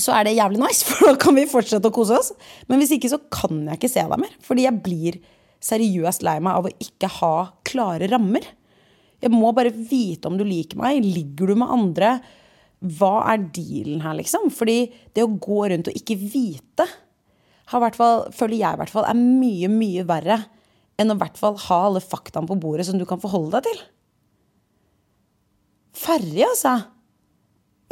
så 0.00 0.14
er 0.16 0.26
det 0.26 0.36
jævlig 0.38 0.60
nice, 0.62 0.84
for 0.88 1.12
da 1.12 1.20
kan 1.20 1.36
vi 1.36 1.48
fortsette 1.50 1.88
å 1.88 1.94
kose 1.94 2.18
oss. 2.18 2.32
Men 2.68 2.82
hvis 2.82 2.94
ikke, 2.96 3.12
så 3.12 3.20
kan 3.32 3.64
jeg 3.66 3.80
ikke 3.80 3.92
se 3.92 4.04
deg 4.08 4.24
mer. 4.24 4.34
Fordi 4.44 4.66
jeg 4.66 4.82
blir 4.84 5.20
seriøst 5.62 6.24
lei 6.26 6.38
meg 6.42 6.58
av 6.58 6.68
å 6.68 6.76
ikke 6.82 7.10
ha 7.20 7.34
klare 7.68 8.10
rammer. 8.10 8.46
Jeg 9.22 9.30
må 9.30 9.52
bare 9.54 9.70
vite 9.70 10.30
om 10.30 10.38
du 10.38 10.44
liker 10.46 10.80
meg. 10.80 11.04
Ligger 11.04 11.52
du 11.52 11.60
med 11.60 11.70
andre? 11.70 12.16
Hva 12.82 13.14
er 13.30 13.44
dealen 13.54 14.02
her, 14.02 14.16
liksom? 14.18 14.50
Fordi 14.50 14.90
det 15.14 15.22
å 15.22 15.30
gå 15.30 15.60
rundt 15.70 15.92
og 15.92 15.98
ikke 15.98 16.18
vite, 16.18 16.88
har 17.70 17.80
hvert 17.80 17.96
fall, 17.96 18.26
føler 18.34 18.58
jeg 18.58 18.74
i 18.74 18.80
hvert 18.82 18.92
fall, 18.92 19.06
er 19.06 19.16
mye, 19.16 19.70
mye 19.70 20.02
verre 20.08 20.42
enn 21.00 21.14
å 21.14 21.16
hvert 21.20 21.38
fall 21.40 21.54
ha 21.68 21.78
alle 21.86 22.02
faktaene 22.04 22.50
på 22.50 22.58
bordet 22.60 22.88
som 22.88 22.98
du 22.98 23.06
kan 23.08 23.22
forholde 23.22 23.54
deg 23.54 23.70
til. 23.70 23.84
Ferdig, 25.92 26.42
altså. 26.46 26.78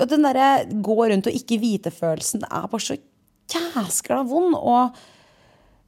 og 0.00 0.08
den 0.08 0.24
derre 0.24 0.50
gå 0.80 0.96
rundt 0.96 1.28
og 1.28 1.36
ikke 1.36 1.60
vite-følelsen 1.60 2.46
er 2.48 2.68
bare 2.72 2.84
så 2.84 2.96
jæskla 3.50 4.22
vond. 4.28 4.56
Og 4.56 4.96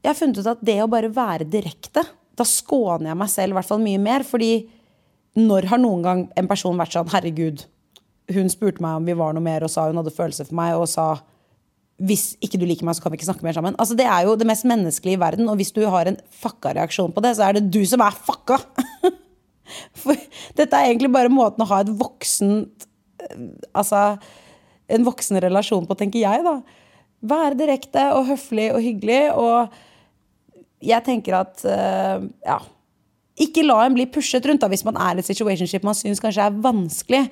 jeg 0.02 0.10
har 0.10 0.18
funnet 0.18 0.42
ut 0.42 0.50
at 0.52 0.64
det 0.64 0.78
å 0.82 0.90
bare 0.92 1.12
være 1.12 1.48
direkte, 1.48 2.04
da 2.36 2.46
skåner 2.48 3.12
jeg 3.12 3.20
meg 3.20 3.32
selv 3.32 3.54
i 3.54 3.58
hvert 3.58 3.68
fall 3.68 3.82
mye 3.82 4.00
mer. 4.02 4.26
Fordi 4.28 4.52
når 5.40 5.70
har 5.72 5.80
noen 5.80 6.04
gang 6.04 6.24
en 6.36 6.48
person 6.50 6.76
vært 6.76 6.96
sånn 6.96 7.12
Herregud, 7.12 7.64
hun 8.32 8.52
spurte 8.52 8.84
meg 8.84 9.00
om 9.00 9.08
vi 9.08 9.16
var 9.18 9.32
noe 9.34 9.44
mer 9.44 9.64
og 9.64 9.72
sa 9.72 9.88
hun 9.88 10.00
hadde 10.00 10.14
følelser 10.14 10.48
for 10.48 10.58
meg, 10.60 10.76
og 10.76 10.88
sa 10.90 11.14
hvis 12.02 12.32
ikke 12.42 12.58
du 12.58 12.64
liker 12.66 12.86
meg, 12.86 12.96
så 12.96 13.04
kan 13.04 13.12
vi 13.12 13.20
ikke 13.20 13.28
snakke 13.28 13.46
mer 13.46 13.54
sammen. 13.56 13.76
Altså 13.80 13.94
Det 13.98 14.06
er 14.08 14.26
jo 14.26 14.36
det 14.38 14.48
mest 14.48 14.66
menneskelige 14.66 15.18
i 15.18 15.22
verden, 15.22 15.48
og 15.48 15.58
hvis 15.60 15.74
du 15.76 15.84
har 15.86 16.08
en 16.10 16.18
fucka 16.42 16.74
reaksjon 16.74 17.12
på 17.14 17.22
det, 17.22 17.36
så 17.38 17.46
er 17.46 17.58
det 17.58 17.68
du 17.70 17.82
som 17.86 18.02
er 18.04 18.16
fucka! 18.16 18.58
For 20.02 20.18
dette 20.58 20.78
er 20.78 20.90
egentlig 20.90 21.12
bare 21.14 21.32
måten 21.32 21.64
å 21.64 21.70
ha 21.72 21.82
et 21.84 21.92
voksent 21.92 22.88
Altså 23.72 24.16
en 24.92 25.06
voksen 25.06 25.38
relasjon 25.42 25.86
på, 25.88 25.96
tenker 25.98 26.22
jeg, 26.22 26.44
da. 26.44 26.58
Være 27.22 27.58
direkte 27.58 28.08
og 28.16 28.26
høflig 28.32 28.68
og 28.74 28.82
hyggelig. 28.82 29.22
Og 29.38 29.72
jeg 30.82 31.06
tenker 31.06 31.38
at 31.38 31.64
uh, 31.66 32.24
ja. 32.44 32.60
Ikke 33.42 33.64
la 33.64 33.78
en 33.86 33.94
bli 33.96 34.04
pushet 34.12 34.44
rundt 34.46 34.60
da, 34.60 34.68
hvis 34.68 34.84
man 34.84 34.98
er 35.00 35.16
i 35.16 35.22
et 35.22 35.28
situationship 35.30 35.86
man 35.86 35.96
syns 35.96 36.20
kanskje 36.20 36.44
er 36.44 36.58
vanskelig, 36.62 37.22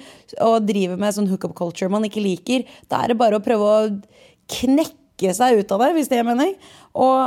og 0.40 0.64
driver 0.64 0.96
med 0.98 1.12
sånn 1.12 1.28
hookup 1.28 1.52
culture 1.58 1.92
man 1.92 2.06
ikke 2.08 2.22
liker. 2.24 2.64
Da 2.90 3.02
er 3.02 3.12
det 3.12 3.18
bare 3.20 3.36
å 3.36 3.44
prøve 3.44 3.68
å 3.68 3.90
knekke 4.50 5.34
seg 5.36 5.60
ut 5.60 5.74
av 5.76 5.84
det, 5.84 5.90
hvis 5.98 6.08
det 6.08 6.22
er 6.22 6.28
mening. 6.30 6.54
Og, 6.96 7.18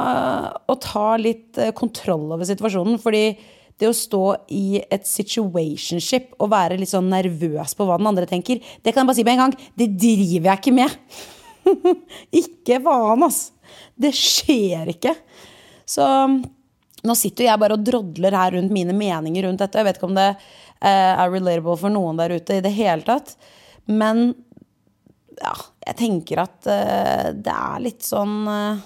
og 0.65 0.79
ta 0.83 1.11
litt 1.21 1.59
uh, 1.61 1.69
kontroll 1.77 2.31
over 2.33 2.49
situasjonen. 2.49 2.97
fordi 3.03 3.27
det 3.81 3.89
å 3.89 3.95
stå 3.95 4.23
i 4.53 4.79
et 4.83 5.07
situationship 5.09 6.35
og 6.39 6.51
være 6.53 6.77
litt 6.79 6.91
sånn 6.91 7.09
nervøs 7.11 7.73
på 7.77 7.87
hva 7.87 7.97
den 7.99 8.09
andre 8.11 8.27
tenker, 8.29 8.61
det 8.61 8.93
kan 8.93 9.03
jeg 9.03 9.09
bare 9.09 9.17
si 9.19 9.25
med 9.27 9.35
en 9.37 9.43
gang. 9.45 9.55
Det 9.79 9.89
driver 9.97 10.51
jeg 10.51 10.61
ikke 10.61 10.75
med. 10.77 10.97
ikke 12.43 12.79
faen, 12.85 13.25
ass. 13.27 13.41
Det 13.95 14.13
skjer 14.15 14.93
ikke. 14.93 15.15
Så 15.89 16.05
nå 17.03 17.15
sitter 17.19 17.49
jeg 17.49 17.59
bare 17.59 17.75
og 17.75 17.83
drodler 17.83 18.37
her 18.37 18.55
rundt 18.55 18.73
mine 18.73 18.95
meninger 18.95 19.47
rundt 19.47 19.63
dette. 19.63 19.79
Jeg 19.79 19.89
vet 19.89 19.99
ikke 19.99 20.09
om 20.11 20.17
det 20.17 20.29
eh, 20.29 21.11
er 21.11 21.33
relatable 21.33 21.75
for 21.81 21.93
noen 21.93 22.19
der 22.21 22.37
ute 22.37 22.59
i 22.59 22.63
det 22.63 22.71
hele 22.77 23.03
tatt. 23.07 23.35
Men 23.89 24.29
ja, 25.41 25.53
jeg 25.87 25.97
tenker 25.99 26.43
at 26.43 26.69
uh, 26.69 27.29
det 27.33 27.53
er 27.53 27.83
litt 27.83 28.05
sånn 28.05 28.43
uh, 28.47 28.83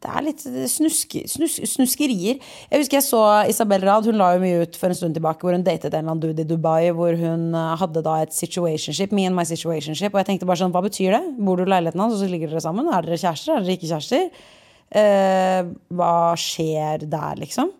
det 0.00 0.08
er 0.08 0.24
litt 0.24 0.42
snuske, 0.72 1.26
snus, 1.28 1.58
snuskerier. 1.74 2.38
Jeg 2.70 2.80
husker 2.80 2.96
jeg 2.96 3.04
så 3.04 3.20
Isabel 3.50 3.82
Rad. 3.84 4.06
Hun 4.08 4.16
la 4.16 4.30
jo 4.32 4.40
mye 4.40 4.62
ut 4.64 4.78
for 4.80 4.88
en 4.88 4.96
stund 4.96 5.18
tilbake 5.18 5.44
hvor 5.44 5.52
hun 5.52 5.64
datet 5.66 5.90
en 5.90 5.98
eller 5.98 6.14
annen 6.14 6.22
dude 6.22 6.40
i 6.40 6.48
Dubai. 6.48 6.88
Hvor 6.96 7.18
hun 7.20 7.50
eh, 7.52 7.74
hadde 7.82 8.02
da 8.06 8.14
et 8.24 8.32
situationship. 8.32 9.12
Me 9.12 9.26
and 9.28 9.36
my 9.36 9.44
situationship. 9.44 10.14
Og 10.14 10.22
jeg 10.22 10.30
tenkte 10.30 10.48
bare 10.48 10.62
sånn, 10.62 10.72
hva 10.72 10.80
betyr 10.86 11.18
det? 11.18 11.20
Bor 11.36 11.60
du 11.60 11.66
i 11.66 11.72
leiligheten 11.74 12.00
hans, 12.00 12.16
og 12.16 12.22
så 12.22 12.30
ligger 12.32 12.54
dere 12.54 12.64
sammen? 12.64 12.88
Er 12.88 13.04
dere 13.04 13.20
kjærester? 13.20 13.58
Er 13.58 13.66
dere 13.66 13.76
ikke 13.76 13.90
kjærester? 13.90 14.48
Eh, 15.02 15.74
hva 16.00 16.14
skjer 16.40 17.04
der, 17.04 17.44
liksom? 17.44 17.74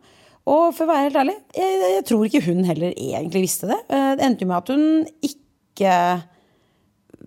Og 0.51 0.75
for 0.77 0.85
å 0.85 0.91
være 0.91 1.09
helt 1.09 1.19
ærlig, 1.23 1.39
jeg, 1.57 1.81
jeg 1.97 2.05
tror 2.11 2.29
ikke 2.29 2.45
hun 2.51 2.63
heller 2.69 2.93
egentlig 2.93 3.47
visste 3.47 3.73
det. 3.73 3.81
Eh, 3.89 4.13
det 4.21 4.29
endte 4.29 4.45
jo 4.45 4.51
med 4.53 4.61
at 4.61 4.75
hun 4.75 4.85
ikke 5.25 5.97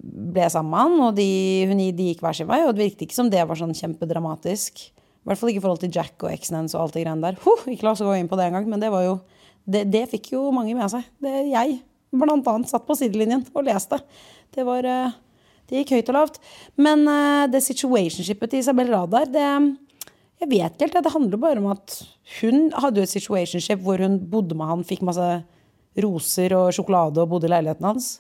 ble 0.04 0.50
sammen 0.52 0.98
og 1.06 1.16
de, 1.16 1.30
hun, 1.70 1.80
de 1.96 2.10
gikk 2.12 2.24
hver 2.24 2.36
sin 2.36 2.50
vei. 2.50 2.62
Og 2.68 2.76
det 2.76 2.90
virket 2.90 3.06
ikke 3.08 3.18
som 3.18 3.32
det 3.32 3.44
var 3.48 3.60
sånn 3.60 3.76
kjempedramatisk. 3.78 4.84
I 5.24 5.30
hvert 5.30 5.40
fall 5.40 5.54
ikke 5.54 5.62
i 5.62 5.64
forhold 5.64 5.84
til 5.86 5.94
Jack 5.96 6.26
og 6.26 6.34
eksen 6.34 6.60
hennes 6.60 6.76
og 6.76 6.84
alt 6.84 6.98
det 6.98 7.06
greiene 7.06 7.24
der. 7.24 7.40
Huh, 7.46 7.64
ikke 7.72 7.88
la 7.88 7.94
oss 7.96 8.04
gå 8.04 8.16
inn 8.20 8.28
på 8.32 8.40
det 8.40 8.50
engang, 8.50 8.68
men 8.68 8.84
det 8.84 8.92
var 8.92 9.06
jo 9.06 9.18
det, 9.64 9.86
det, 9.88 10.10
fikk 10.12 10.34
jo 10.34 10.50
mange 10.52 10.76
med 10.76 10.92
seg. 10.92 11.06
Det, 11.24 11.32
jeg 11.48 11.78
blant 12.14 12.50
annet 12.52 12.70
satt 12.70 12.84
på 12.88 12.98
sidelinjen 13.00 13.46
og 13.56 13.64
leste. 13.66 14.02
Det 14.54 14.66
var 14.68 14.86
eh, 14.86 15.16
Det 15.70 15.80
gikk 15.80 15.94
høyt 15.96 16.12
og 16.12 16.18
lavt. 16.18 16.42
Men 16.76 17.08
uh, 17.08 17.48
det 17.48 17.64
situationshipet 17.64 18.52
til 18.52 18.60
Isabel 18.60 18.92
Radar, 18.92 19.32
det 19.32 19.48
Jeg 20.44 20.50
vet 20.52 20.76
ikke 20.76 20.90
helt. 20.90 21.06
Det 21.06 21.14
handler 21.14 21.40
bare 21.40 21.64
om 21.64 21.70
at 21.72 21.96
hun 22.42 22.68
hadde 22.76 23.00
jo 23.00 23.08
et 23.08 23.16
situationship 23.16 23.80
hvor 23.80 24.04
hun 24.04 24.20
bodde 24.20 24.58
med 24.60 24.68
han, 24.68 24.84
fikk 24.84 25.06
masse 25.08 25.30
roser 26.04 26.58
og 26.58 26.74
sjokolade 26.76 27.24
og 27.24 27.32
bodde 27.32 27.48
i 27.48 27.54
leiligheten 27.54 27.88
hans 27.88 28.18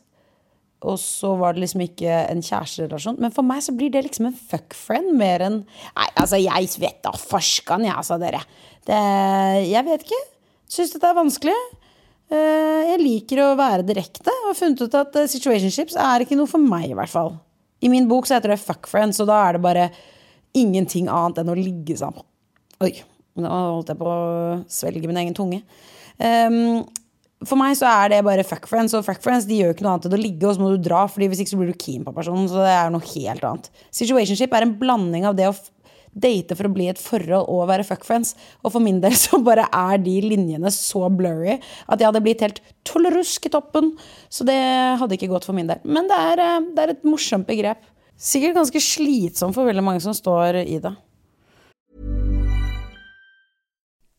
og 0.83 0.97
så 1.01 1.33
var 1.39 1.55
det 1.55 1.63
liksom 1.63 1.83
ikke 1.85 2.17
en 2.27 2.43
kjæresterelasjon. 2.43 3.19
Men 3.23 3.33
for 3.35 3.47
meg 3.47 3.63
så 3.65 3.73
blir 3.75 3.91
det 3.93 4.03
liksom 4.05 4.27
en 4.29 4.35
fuckfriend 4.51 5.13
mer 5.19 5.43
enn 5.45 5.61
Nei, 5.63 6.09
altså, 6.19 6.39
jeg 6.41 6.69
vet 6.81 6.99
da 7.05 7.13
farskan, 7.17 7.85
jeg, 7.87 7.95
altså, 7.95 8.19
dere. 8.21 8.43
Det, 8.87 8.99
jeg 9.69 9.87
vet 9.87 10.05
ikke. 10.07 10.21
Syns 10.73 10.93
dette 10.95 11.09
er 11.09 11.17
vanskelig. 11.17 11.55
Eh, 12.33 12.81
jeg 12.89 13.01
liker 13.01 13.43
å 13.43 13.53
være 13.59 13.85
direkte 13.87 14.31
og 14.31 14.49
har 14.49 14.57
funnet 14.57 14.83
ut 14.83 14.97
at 14.97 15.17
eh, 15.21 15.29
situationships 15.29 15.97
er 15.99 16.23
ikke 16.23 16.37
noe 16.39 16.49
for 16.49 16.61
meg, 16.61 16.89
i 16.91 16.97
hvert 16.97 17.11
fall. 17.11 17.35
I 17.83 17.91
min 17.91 18.07
bok 18.09 18.27
så 18.27 18.37
heter 18.37 18.55
det 18.55 18.61
fuckfriends, 18.63 19.19
og 19.21 19.29
da 19.29 19.41
er 19.43 19.57
det 19.57 19.63
bare 19.63 19.87
ingenting 20.57 21.09
annet 21.11 21.41
enn 21.41 21.51
å 21.51 21.57
ligge 21.57 21.97
sammen. 21.99 22.25
Oi, 22.83 22.95
nå 23.39 23.49
holdt 23.49 23.91
jeg 23.91 23.99
på 23.99 24.09
å 24.09 24.57
svelge 24.71 25.09
min 25.09 25.19
egen 25.21 25.35
tunge. 25.37 25.61
Um, 26.17 26.83
for 27.49 27.59
meg 27.59 27.75
så 27.79 27.89
er 27.89 28.13
det 28.13 28.23
bare 28.25 28.45
fuck 28.47 28.67
friends, 28.69 28.95
og 28.97 29.05
fuck 29.07 29.21
friends 29.23 29.47
de 29.49 29.59
gjør 29.61 29.75
ikke 29.75 29.85
noe 29.85 29.95
annet 29.95 30.09
enn 30.09 30.17
å 30.17 30.21
ligge, 30.21 30.47
og 30.47 30.55
så 30.55 30.63
må 30.63 30.73
du 30.73 30.81
dra, 30.83 31.03
fordi 31.11 31.29
hvis 31.31 31.43
ikke 31.43 31.53
så 31.53 31.59
blir 31.61 31.71
du 31.73 31.79
keen 31.79 32.03
på 32.05 32.15
personen. 32.15 32.49
Så 32.51 32.63
det 32.63 32.73
er 32.73 32.91
noe 32.93 33.13
helt 33.13 33.47
annet. 33.49 33.69
Situationship 33.95 34.53
er 34.53 34.67
en 34.67 34.75
blanding 34.79 35.27
av 35.29 35.37
det 35.39 35.49
å 35.51 35.55
date 36.13 36.53
for 36.57 36.69
å 36.69 36.73
bli 36.73 36.87
et 36.91 37.01
forhold 37.01 37.49
og 37.49 37.67
være 37.69 37.85
fuck 37.87 38.05
friends. 38.05 38.33
Og 38.61 38.73
for 38.75 38.83
min 38.83 39.01
del 39.03 39.15
så 39.25 39.39
bare 39.43 39.67
er 39.69 40.01
de 40.03 40.17
linjene 40.25 40.71
så 40.73 41.07
blurry 41.13 41.57
at 41.57 41.97
jeg 41.97 42.07
hadde 42.07 42.23
blitt 42.25 42.43
helt 42.45 42.61
tullerusk 42.87 43.49
i 43.49 43.53
toppen. 43.53 43.93
Så 44.29 44.47
det 44.47 44.59
hadde 45.01 45.17
ikke 45.17 45.31
gått 45.31 45.47
for 45.49 45.57
min 45.57 45.69
del. 45.69 45.81
Men 45.85 46.09
det 46.11 46.19
er, 46.33 46.43
eh, 46.43 46.69
det 46.75 46.85
er 46.85 46.95
et 46.95 47.07
morsomt 47.07 47.49
begrep. 47.49 47.81
Sikkert 48.23 48.59
ganske 48.59 48.79
slitsomt 48.83 49.57
for 49.57 49.67
veldig 49.67 49.83
mange 49.83 50.03
som 50.03 50.15
står 50.15 50.63
i 50.63 50.77
det. 50.83 50.93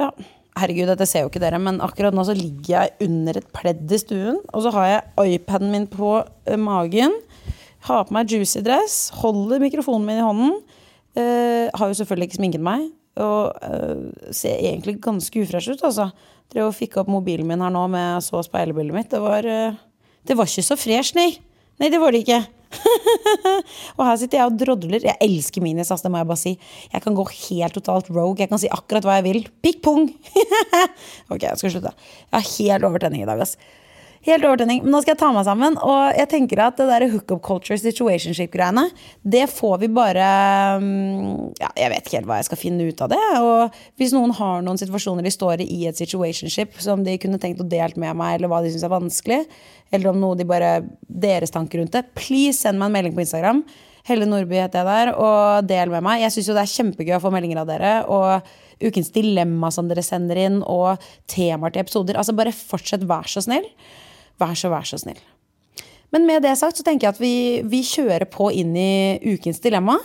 Ja, 0.00 0.10
herregud, 0.60 0.90
dette 0.92 1.08
ser 1.08 1.24
jo 1.24 1.30
ikke 1.30 1.42
dere, 1.42 1.60
men 1.62 1.82
akkurat 1.84 2.16
nå 2.16 2.24
så 2.28 2.36
ligger 2.36 2.72
jeg 2.74 3.08
under 3.08 3.40
et 3.40 3.52
pledd 3.56 3.92
i 3.92 4.00
stuen, 4.00 4.40
og 4.52 4.64
så 4.64 4.72
har 4.76 4.90
jeg 4.90 5.36
iPaden 5.38 5.72
min 5.72 5.86
på 5.90 6.18
eh, 6.20 6.58
magen, 6.60 7.14
har 7.86 8.06
på 8.08 8.16
meg 8.16 8.32
juicy 8.32 8.64
dress, 8.66 9.06
holder 9.22 9.62
mikrofonen 9.62 10.08
min 10.08 10.20
i 10.20 10.26
hånden, 10.26 10.58
Uh, 11.16 11.72
har 11.72 11.88
jo 11.88 11.96
selvfølgelig 11.96 12.28
ikke 12.28 12.36
sminket 12.36 12.60
meg, 12.60 12.90
og 13.24 13.54
uh, 13.64 14.32
ser 14.36 14.58
egentlig 14.60 14.98
ganske 15.00 15.40
ufresh 15.46 15.72
ut, 15.72 15.84
altså. 15.88 16.10
Drev 16.52 16.68
og 16.68 16.76
fikk 16.76 16.98
opp 17.00 17.08
mobilen 17.08 17.48
min 17.48 17.62
her 17.64 17.72
nå 17.72 17.86
med 17.88 18.20
så 18.26 18.42
speilbildet 18.44 18.92
mitt. 18.92 19.08
Det 19.14 19.22
var, 19.24 19.48
uh, 19.48 19.78
det 20.28 20.36
var 20.36 20.50
ikke 20.50 20.66
så 20.66 20.76
fresh, 20.76 21.16
nei. 21.16 21.30
Nei, 21.80 21.88
det 21.92 22.00
var 22.02 22.12
det 22.12 22.20
ikke. 22.26 22.42
og 23.96 24.02
her 24.04 24.18
sitter 24.20 24.40
jeg 24.40 24.50
og 24.50 24.58
drodler. 24.60 25.06
Jeg 25.06 25.18
elsker 25.24 25.64
minis, 25.64 25.90
det 25.90 26.12
må 26.12 26.20
jeg 26.20 26.30
bare 26.30 26.40
si. 26.40 26.54
Jeg 26.92 27.04
kan 27.04 27.16
gå 27.16 27.26
helt 27.30 27.76
totalt 27.78 28.10
rogue. 28.12 28.40
Jeg 28.42 28.50
kan 28.52 28.62
si 28.62 28.70
akkurat 28.72 29.06
hva 29.06 29.18
jeg 29.20 29.26
vil. 29.28 29.40
Pikk 29.64 29.82
pung! 29.86 30.06
ok, 31.32 31.42
jeg 31.42 31.60
skal 31.62 31.76
slutte. 31.76 31.94
Jeg 32.26 32.36
har 32.36 32.48
helt 32.52 32.88
overtenning 32.90 33.24
i 33.24 33.28
dag, 33.28 33.42
ass. 33.46 33.56
Helt 34.26 34.44
overtenning. 34.44 34.80
Men 34.82 34.94
nå 34.94 35.00
skal 35.02 35.12
jeg 35.12 35.20
ta 35.20 35.28
meg 35.34 35.44
sammen. 35.46 35.76
Og 35.84 36.16
jeg 36.16 36.28
tenker 36.32 36.62
at 36.64 36.78
det 36.80 36.88
der 36.88 37.06
hookup 37.12 37.42
culture 37.44 37.78
situationship-greiene, 37.78 38.88
det 39.22 39.44
får 39.52 39.78
vi 39.84 39.90
bare 39.92 40.26
mm, 40.82 41.54
Ja, 41.60 41.70
jeg 41.78 41.92
vet 41.92 42.08
ikke 42.08 42.18
helt 42.18 42.30
hva 42.30 42.40
jeg 42.40 42.48
skal 42.48 42.60
finne 42.60 42.88
ut 42.88 43.02
av 43.04 43.12
det. 43.12 43.22
Og 43.44 43.80
hvis 44.00 44.14
noen 44.16 44.34
har 44.38 44.64
noen 44.66 44.80
situasjoner 44.80 45.26
de 45.26 45.34
står 45.34 45.62
i 45.62 45.68
i 45.76 45.82
et 45.90 45.98
situationship 45.98 46.78
som 46.82 47.02
de 47.04 47.18
kunne 47.20 47.40
tenkt 47.42 47.60
å 47.60 47.68
delt 47.68 47.98
med 48.00 48.16
meg, 48.18 48.38
eller 48.38 48.50
hva 48.50 48.62
de 48.64 48.72
syns 48.72 48.86
er 48.86 48.94
vanskelig, 48.94 49.42
eller 49.94 50.10
om 50.10 50.22
noe 50.22 50.38
de 50.38 50.46
bare 50.48 50.78
Deres 51.06 51.52
tanker 51.54 51.80
rundt 51.80 51.94
det, 51.94 52.06
please 52.18 52.58
send 52.60 52.80
meg 52.80 52.90
en 52.90 52.96
melding 52.96 53.14
på 53.16 53.22
Instagram. 53.22 53.62
Helle 54.06 54.26
Nordby 54.28 54.58
heter 54.60 54.82
jeg 54.82 54.86
der, 54.86 55.12
og 55.18 55.66
del 55.66 55.90
med 55.90 56.04
meg. 56.06 56.20
Jeg 56.22 56.34
syns 56.34 56.50
jo 56.50 56.54
det 56.54 56.62
er 56.62 56.74
kjempegøy 56.76 57.16
å 57.16 57.22
få 57.24 57.32
meldinger 57.34 57.62
av 57.62 57.70
dere. 57.70 57.92
Og 58.12 58.86
ukens 58.86 59.10
dilemma 59.14 59.70
som 59.74 59.88
dere 59.90 60.04
sender 60.04 60.38
inn, 60.38 60.60
og 60.62 61.02
temaer 61.30 61.74
til 61.74 61.82
episoder. 61.82 62.18
Altså 62.20 62.36
Bare 62.36 62.54
fortsett, 62.54 63.06
vær 63.08 63.26
så 63.30 63.42
snill. 63.42 63.66
Vær 64.40 64.54
så, 64.58 64.70
vær 64.72 64.86
så 64.88 65.00
snill. 65.00 65.20
Men 66.14 66.26
med 66.28 66.44
det 66.46 66.54
sagt 66.60 66.78
så 66.78 66.84
tenker 66.86 67.08
jeg 67.08 67.16
at 67.16 67.22
vi, 67.22 67.36
vi 67.66 67.82
kjører 67.84 68.28
på 68.30 68.50
inn 68.54 68.76
i 68.78 69.18
ukens 69.34 69.60
dilemma, 69.64 69.98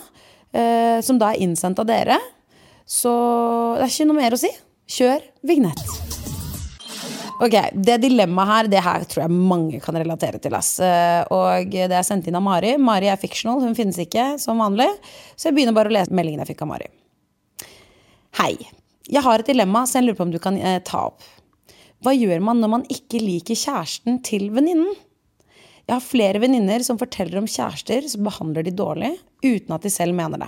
eh, 0.52 1.00
som 1.06 1.20
da 1.22 1.32
er 1.32 1.44
innsendt 1.46 1.80
av 1.82 1.90
dere. 1.90 2.18
Så 2.90 3.12
det 3.78 3.86
er 3.86 3.94
ikke 3.94 4.10
noe 4.10 4.20
mer 4.20 4.36
å 4.36 4.42
si. 4.42 4.50
Kjør 4.92 5.22
vignett. 5.48 5.84
Ok, 7.42 7.56
Det 7.74 7.96
dilemmaet 8.04 8.50
her 8.50 8.68
det 8.70 8.82
her 8.86 9.06
tror 9.10 9.24
jeg 9.24 9.34
mange 9.34 9.80
kan 9.82 9.96
relatere 9.98 10.38
til. 10.42 10.54
Ass. 10.54 10.76
Eh, 10.84 11.22
og 11.34 11.72
det 11.74 11.96
er 11.98 12.06
sendt 12.06 12.28
inn 12.30 12.38
av 12.38 12.44
Mari. 12.46 12.76
Mari 12.78 13.10
er 13.10 13.22
fictional, 13.22 13.64
hun 13.64 13.78
finnes 13.78 13.98
ikke 14.02 14.36
som 14.42 14.62
vanlig. 14.62 14.90
Så 15.36 15.50
jeg 15.50 15.58
begynner 15.58 15.78
bare 15.78 15.90
å 15.90 15.96
lese 15.96 16.14
meldingen 16.14 16.44
jeg 16.44 16.54
fikk 16.54 16.66
av 16.68 16.72
Mari. 16.74 16.92
Hei. 18.42 18.54
Jeg 19.12 19.26
har 19.26 19.42
et 19.42 19.50
dilemma, 19.50 19.84
så 19.90 19.98
jeg 19.98 20.06
lurer 20.06 20.20
på 20.20 20.28
om 20.28 20.34
du 20.36 20.40
kan 20.44 20.60
eh, 20.60 20.78
ta 20.86 21.08
opp. 21.10 21.26
Hva 22.02 22.16
gjør 22.18 22.42
man 22.42 22.58
når 22.58 22.70
man 22.72 22.84
ikke 22.90 23.20
liker 23.22 23.58
kjæresten 23.58 24.22
til 24.26 24.48
venninnen? 24.56 24.90
Jeg 25.86 25.94
har 25.94 26.02
flere 26.02 26.40
venninner 26.42 26.82
som 26.86 26.98
forteller 26.98 27.38
om 27.38 27.50
kjærester 27.50 28.08
som 28.10 28.26
behandler 28.26 28.66
de 28.66 28.74
dårlig, 28.74 29.12
uten 29.44 29.76
at 29.76 29.86
de 29.86 29.92
selv 29.94 30.18
mener 30.18 30.42
det. 30.42 30.48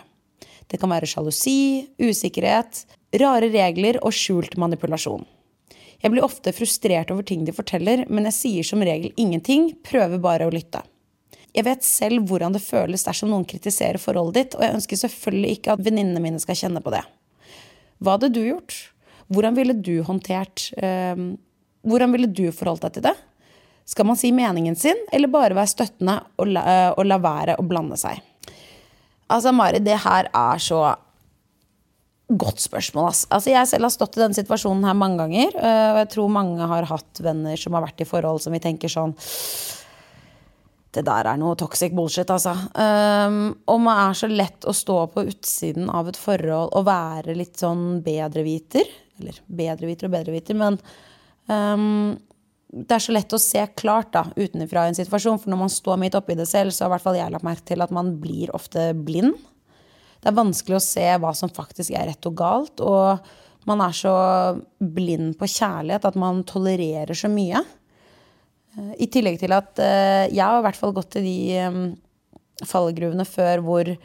Det 0.71 0.79
kan 0.81 0.89
være 0.89 1.09
sjalusi, 1.09 1.85
usikkerhet, 2.01 2.85
rare 3.21 3.51
regler 3.53 3.99
og 4.01 4.15
skjult 4.17 4.57
manipulasjon. 4.57 5.27
Jeg 6.01 6.11
blir 6.11 6.25
ofte 6.25 6.55
frustrert 6.55 7.13
over 7.13 7.27
ting 7.27 7.45
de 7.45 7.53
forteller, 7.55 8.07
men 8.09 8.25
jeg 8.31 8.37
sier 8.39 8.67
som 8.67 8.81
regel 8.81 9.13
ingenting, 9.13 9.69
prøver 9.85 10.23
bare 10.23 10.47
å 10.49 10.53
lytte. 10.53 10.81
Jeg 11.53 11.67
vet 11.67 11.85
selv 11.85 12.25
hvordan 12.27 12.55
det 12.55 12.63
føles 12.65 13.05
dersom 13.05 13.29
noen 13.29 13.45
kritiserer 13.45 14.01
forholdet 14.01 14.39
ditt, 14.39 14.57
og 14.57 14.65
jeg 14.65 14.79
ønsker 14.79 15.01
selvfølgelig 15.03 15.59
ikke 15.59 15.75
at 15.75 15.85
venninnene 15.85 16.23
mine 16.23 16.41
skal 16.41 16.57
kjenne 16.57 16.81
på 16.81 16.95
det. 16.95 17.03
Hva 18.01 18.17
hadde 18.17 18.33
du 18.33 18.41
gjort? 18.41 18.79
Hvordan 19.33 19.57
ville 19.57 19.73
du 19.73 19.95
håndtert 20.05 20.69
eh, 20.77 21.23
Hvordan 21.83 22.13
ville 22.15 22.29
du 22.31 22.45
forholdt 22.55 22.85
deg 22.85 22.97
til 22.97 23.07
det? 23.09 23.15
Skal 23.89 24.07
man 24.07 24.15
si 24.15 24.29
meningen 24.31 24.77
sin, 24.79 24.99
eller 25.11 25.27
bare 25.27 25.57
være 25.57 25.71
støttende 25.73 26.21
og 26.39 26.47
la, 26.47 26.61
eh, 26.63 26.91
og 26.95 27.03
la 27.09 27.17
være 27.19 27.57
å 27.59 27.65
blande 27.67 27.97
seg? 27.99 28.21
Altså, 29.33 29.51
Mari, 29.55 29.81
det 29.83 29.97
her 30.05 30.29
er 30.29 30.61
så 30.63 30.83
Godt 32.33 32.63
spørsmål. 32.63 33.09
ass. 33.09 33.25
Altså, 33.29 33.51
jeg 33.51 33.67
selv 33.67 33.83
har 33.83 33.91
stått 33.93 34.15
i 34.17 34.21
denne 34.21 34.33
situasjonen 34.33 34.85
her 34.87 34.95
mange 34.97 35.19
ganger. 35.19 35.51
øh, 35.53 35.89
Og 35.91 35.97
jeg 35.99 36.09
tror 36.13 36.29
mange 36.31 36.67
har 36.71 36.87
hatt 36.89 37.19
venner 37.21 37.59
som 37.59 37.75
har 37.75 37.83
vært 37.83 38.01
i 38.01 38.07
forhold 38.07 38.41
som 38.41 38.53
vi 38.55 38.59
tenker 38.63 38.89
sånn 38.89 39.13
Det 40.93 41.03
der 41.03 41.25
er 41.25 41.37
noe 41.37 41.55
toxic 41.57 41.91
bullshit, 41.91 42.29
altså. 42.29 42.53
Um, 42.77 43.55
og 43.67 43.79
man 43.81 43.97
er 44.11 44.13
så 44.13 44.27
lett 44.29 44.61
å 44.63 44.73
stå 44.77 44.97
på 45.09 45.23
utsiden 45.25 45.89
av 45.89 46.07
et 46.07 46.17
forhold 46.17 46.69
og 46.71 46.85
være 46.85 47.33
litt 47.35 47.57
sånn 47.57 48.03
bedreviter. 48.05 48.85
Eller 49.21 49.39
bedreviter 49.45 50.09
og 50.09 50.15
bedreviter, 50.15 50.57
men 50.57 50.79
um, 51.47 52.15
det 52.73 52.95
er 52.95 53.03
så 53.05 53.13
lett 53.13 53.35
å 53.35 53.41
se 53.41 53.61
klart 53.77 54.13
da, 54.15 54.23
utenfra 54.33 54.87
en 54.89 54.97
situasjon. 54.97 55.37
For 55.41 55.53
når 55.53 55.59
man 55.59 55.71
står 55.71 55.99
midt 56.01 56.17
oppi 56.17 56.37
det 56.39 56.47
selv, 56.49 56.73
så 56.73 56.85
har 56.85 56.91
i 56.91 56.95
hvert 56.95 57.05
fall 57.05 57.19
jeg 57.19 57.33
lagt 57.35 57.45
merke 57.45 57.67
til 57.69 57.85
at 57.85 57.93
man 57.93 58.15
blir 58.21 58.53
ofte 58.57 58.89
blind. 58.97 59.35
Det 60.23 60.31
er 60.31 60.39
vanskelig 60.39 60.79
å 60.79 60.83
se 60.83 61.05
hva 61.21 61.33
som 61.37 61.51
faktisk 61.53 61.93
er 61.93 62.07
rett 62.09 62.29
og 62.29 62.37
galt. 62.39 62.81
Og 62.81 63.67
man 63.69 63.83
er 63.83 63.95
så 63.95 64.15
blind 64.79 65.37
på 65.39 65.49
kjærlighet 65.51 66.07
at 66.09 66.17
man 66.19 66.41
tolererer 66.47 67.17
så 67.17 67.29
mye. 67.31 67.61
Eh, 68.73 68.93
I 69.05 69.09
tillegg 69.11 69.39
til 69.41 69.53
at 69.55 69.79
eh, 69.83 70.25
jeg 70.31 70.43
har 70.43 70.59
i 70.59 70.65
hvert 70.65 70.79
fall 70.79 70.95
gått 70.95 71.13
til 71.17 71.27
de 71.27 71.37
eh, 71.59 71.79
fallgruvene 72.69 73.27
før 73.27 73.63
hvor 73.65 73.95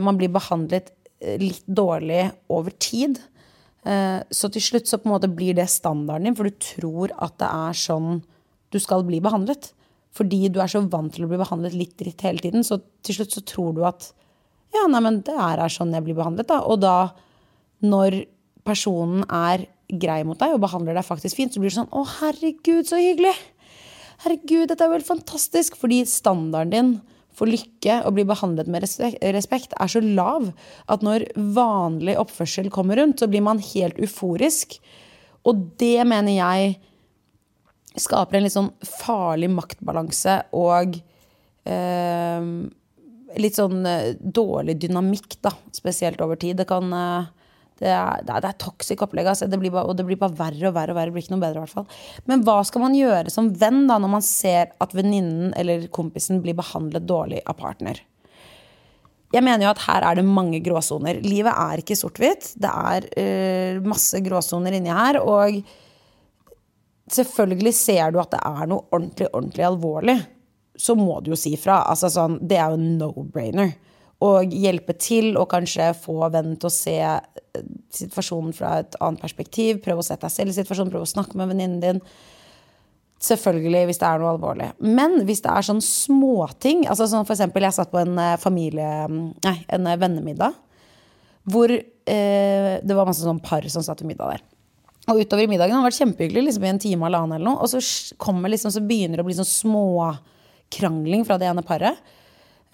man 0.00 0.16
blir 0.16 0.30
behandlet 0.32 0.86
litt 1.42 1.66
dårlig 1.66 2.22
over 2.48 2.72
tid. 2.80 3.18
Så 3.84 4.48
til 4.48 4.62
slutt 4.64 4.88
så 4.88 4.96
på 4.96 5.10
en 5.10 5.12
måte 5.12 5.28
blir 5.28 5.56
det 5.58 5.66
standarden 5.68 6.30
din, 6.30 6.36
for 6.38 6.48
du 6.48 6.54
tror 6.56 7.12
at 7.20 7.34
det 7.42 7.50
er 7.52 7.76
sånn 7.76 8.22
du 8.72 8.78
skal 8.80 9.04
bli 9.04 9.20
behandlet. 9.20 9.74
Fordi 10.14 10.48
du 10.48 10.60
er 10.62 10.70
så 10.70 10.82
vant 10.90 11.12
til 11.14 11.26
å 11.26 11.30
bli 11.30 11.40
behandlet 11.40 11.74
litt 11.76 11.96
dritt 12.00 12.22
hele 12.24 12.42
tiden, 12.42 12.64
så 12.66 12.78
til 13.04 13.18
slutt 13.18 13.34
så 13.34 13.42
tror 13.46 13.74
du 13.76 13.82
at 13.86 14.12
ja, 14.74 14.86
nei, 14.90 15.02
men 15.04 15.20
det 15.26 15.34
er 15.38 15.62
sånn 15.70 15.94
jeg 15.94 16.06
blir 16.06 16.16
behandlet, 16.18 16.48
da. 16.50 16.60
Og 16.66 16.80
da, 16.82 17.14
når 17.86 18.24
personen 18.66 19.22
er 19.28 19.66
grei 19.86 20.22
mot 20.26 20.38
deg 20.40 20.54
og 20.54 20.62
behandler 20.64 20.96
deg 20.96 21.06
faktisk 21.06 21.38
fint, 21.38 21.54
så 21.54 21.62
blir 21.62 21.70
du 21.70 21.76
sånn 21.76 21.92
Å, 21.92 22.02
herregud, 22.18 22.86
så 22.88 22.98
hyggelig! 22.98 23.34
Herregud, 24.24 24.68
dette 24.70 24.80
er 24.82 24.90
jo 24.90 24.96
helt 24.96 25.10
fantastisk! 25.10 25.76
Fordi 25.78 26.00
standarden 26.08 26.72
din 26.74 26.94
for 27.34 27.50
lykke 27.50 28.00
og 28.06 28.14
bli 28.16 28.24
behandlet 28.28 28.70
med 28.70 28.84
respekt 28.86 29.74
er 29.74 29.90
så 29.90 30.02
lav 30.04 30.50
at 30.90 31.04
når 31.04 31.26
vanlig 31.56 32.16
oppførsel 32.20 32.70
kommer 32.74 33.00
rundt, 33.00 33.20
så 33.20 33.30
blir 33.30 33.44
man 33.44 33.62
helt 33.72 33.98
euforisk. 33.98 34.78
Og 35.44 35.66
det 35.80 36.06
mener 36.08 36.38
jeg 36.38 36.76
skaper 38.00 38.38
en 38.38 38.46
litt 38.46 38.54
sånn 38.54 38.72
farlig 38.86 39.50
maktbalanse 39.54 40.40
og 40.58 40.96
eh, 41.68 42.48
litt 43.38 43.58
sånn 43.58 43.86
eh, 43.86 44.14
dårlig 44.18 44.78
dynamikk, 44.82 45.38
da, 45.44 45.54
spesielt 45.74 46.22
over 46.24 46.38
tid. 46.40 46.58
Det 46.58 46.68
kan 46.70 46.90
eh, 46.94 47.30
det 47.80 47.90
er, 47.90 48.22
det 48.26 48.36
er, 48.38 48.56
toxic 48.60 49.00
opplegg, 49.02 49.26
altså. 49.32 49.48
det 49.50 49.58
bare, 49.64 49.88
og 49.90 49.96
det 49.98 50.06
blir 50.06 50.18
bare 50.20 50.36
verre 50.38 50.68
og 50.70 50.76
verre. 50.76 50.94
og 50.94 50.98
verre, 50.98 51.10
det 51.10 51.14
blir 51.16 51.24
ikke 51.24 51.34
noe 51.34 51.42
bedre 51.42 51.60
i 51.60 51.64
hvert 51.64 51.74
fall. 51.74 51.86
Men 52.30 52.44
hva 52.46 52.58
skal 52.66 52.84
man 52.84 52.98
gjøre 52.98 53.32
som 53.34 53.50
venn 53.60 53.84
da, 53.90 53.98
når 54.02 54.12
man 54.12 54.24
ser 54.24 54.74
at 54.84 54.94
venninnen 54.94 55.54
eller 55.58 55.88
kompisen 55.94 56.42
blir 56.44 56.56
behandlet 56.58 57.08
dårlig 57.08 57.42
av 57.44 57.58
partner? 57.58 57.98
Jeg 59.34 59.42
mener 59.42 59.66
jo 59.66 59.72
at 59.72 59.82
her 59.88 60.06
er 60.06 60.20
det 60.20 60.26
mange 60.28 60.60
gråsoner. 60.62 61.18
Livet 61.24 61.50
er 61.50 61.82
ikke 61.82 61.96
sort-hvitt. 61.98 62.52
Det 62.62 62.70
er 62.70 63.08
uh, 63.18 63.80
masse 63.82 64.20
gråsoner 64.22 64.76
inni 64.78 64.94
her. 64.94 65.18
Og 65.18 65.58
selvfølgelig 67.10 67.74
ser 67.74 68.14
du 68.14 68.20
at 68.22 68.30
det 68.36 68.44
er 68.46 68.70
noe 68.70 68.86
ordentlig, 68.94 69.26
ordentlig 69.32 69.66
alvorlig 69.66 70.20
så 70.76 70.94
må 70.98 71.20
du 71.20 71.32
jo 71.32 71.38
si 71.38 71.54
fra. 71.60 71.82
Altså 71.90 72.10
sånn, 72.12 72.38
det 72.42 72.58
er 72.58 72.74
jo 72.74 72.80
no-brainer. 72.80 73.74
Og 74.22 74.52
hjelpe 74.54 74.94
til 75.00 75.34
og 75.40 75.48
kanskje 75.50 75.90
få 75.98 76.20
vennen 76.32 76.54
til 76.60 76.70
å 76.70 76.74
se 76.74 76.98
eh, 77.02 77.66
situasjonen 77.94 78.54
fra 78.56 78.78
et 78.84 78.94
annet 79.02 79.22
perspektiv. 79.22 79.82
Prøve 79.84 80.04
å 80.04 80.06
sette 80.06 80.28
deg 80.28 80.36
selv 80.36 80.54
i 80.54 80.56
situasjonen, 80.58 80.92
prøve 80.94 81.08
å 81.08 81.14
snakke 81.16 81.38
med 81.40 81.50
venninnen 81.50 81.82
din. 81.82 82.00
Selvfølgelig 83.24 83.84
hvis 83.88 84.00
det 84.00 84.08
er 84.08 84.20
noe 84.20 84.32
alvorlig. 84.34 84.70
Men 84.84 85.20
hvis 85.26 85.42
det 85.44 85.52
er 85.52 85.64
sånn 85.64 85.82
småting 85.84 86.84
altså 86.90 87.06
sånn 87.08 87.24
For 87.24 87.36
eksempel, 87.36 87.64
jeg 87.64 87.76
satt 87.76 87.92
på 87.92 88.02
en 88.02 88.18
eh, 88.20 88.40
familie... 88.42 88.90
Nei, 89.08 89.58
en 89.72 89.88
eh, 89.88 90.00
vennemiddag. 90.00 90.56
Hvor 91.44 91.72
eh, 91.72 92.74
det 92.80 92.96
var 92.96 93.08
masse 93.08 93.24
sånn 93.24 93.42
par 93.44 93.66
som 93.72 93.84
satt 93.84 94.02
ved 94.02 94.12
middag 94.12 94.36
der. 94.36 94.44
Og 95.12 95.20
utover 95.20 95.44
i 95.44 95.48
middagen 95.50 95.76
har 95.76 95.84
vært 95.84 96.00
kjempehyggelig 96.00 96.46
liksom 96.46 96.64
i 96.64 96.70
en 96.72 96.80
time 96.80 97.08
eller 97.08 97.24
annen 97.24 97.36
eller 97.36 97.50
noe. 97.50 97.64
Og 97.64 97.68
så, 97.68 97.80
liksom, 98.48 98.72
så 98.72 98.84
begynner 98.84 99.20
det 99.20 99.24
å 99.24 99.28
bli 99.28 99.36
sånn 99.36 99.48
små 99.48 99.86
krangling 100.72 101.26
fra 101.28 101.36
det 101.40 101.50
ene 101.50 101.64
paret. 101.66 102.00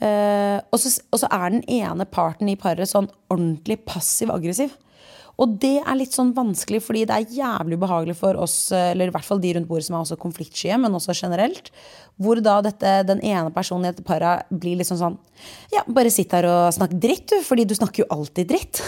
Uh, 0.00 0.56
og, 0.72 0.78
så, 0.80 0.94
og, 1.12 1.18
så, 1.20 1.28
er 1.28 1.50
den 1.52 1.64
ene 1.68 2.06
parten 2.08 2.48
i 2.48 2.56
paret 2.56 2.88
sånn 2.88 3.10
ordentlig 3.28 3.82
passiv-aggressiv. 3.84 4.72
Og 5.40 5.54
det 5.60 5.78
er 5.80 5.96
litt 5.96 6.12
sånn 6.12 6.34
vanskelig, 6.36 6.82
fordi 6.84 7.06
det 7.08 7.16
er 7.16 7.34
jævlig 7.38 7.78
ubehagelig 7.80 8.16
for 8.18 8.36
oss, 8.40 8.56
eller 8.76 9.08
i 9.08 9.14
hvert 9.14 9.24
fall 9.24 9.40
de 9.40 9.54
rundt 9.56 9.68
bordet 9.70 9.86
som 9.86 9.96
er 9.96 10.02
også 10.02 10.18
konfliktskye, 10.20 10.76
men 10.82 10.96
også 10.96 11.16
generelt, 11.16 11.70
hvor 12.20 12.42
da 12.44 12.58
dette, 12.64 12.92
den 13.08 13.22
ene 13.24 13.52
personen 13.54 13.86
i 13.86 13.92
dette 13.94 14.04
paret 14.04 14.50
blir 14.52 14.76
liksom 14.82 14.98
sånn 15.00 15.16
Ja, 15.72 15.86
bare 15.88 16.12
sitt 16.12 16.34
her 16.36 16.44
og 16.44 16.74
snakk 16.76 16.92
dritt, 17.00 17.30
du, 17.32 17.38
fordi 17.46 17.64
du 17.64 17.72
snakker 17.76 18.04
jo 18.04 18.10
alltid 18.12 18.50
dritt. 18.50 18.82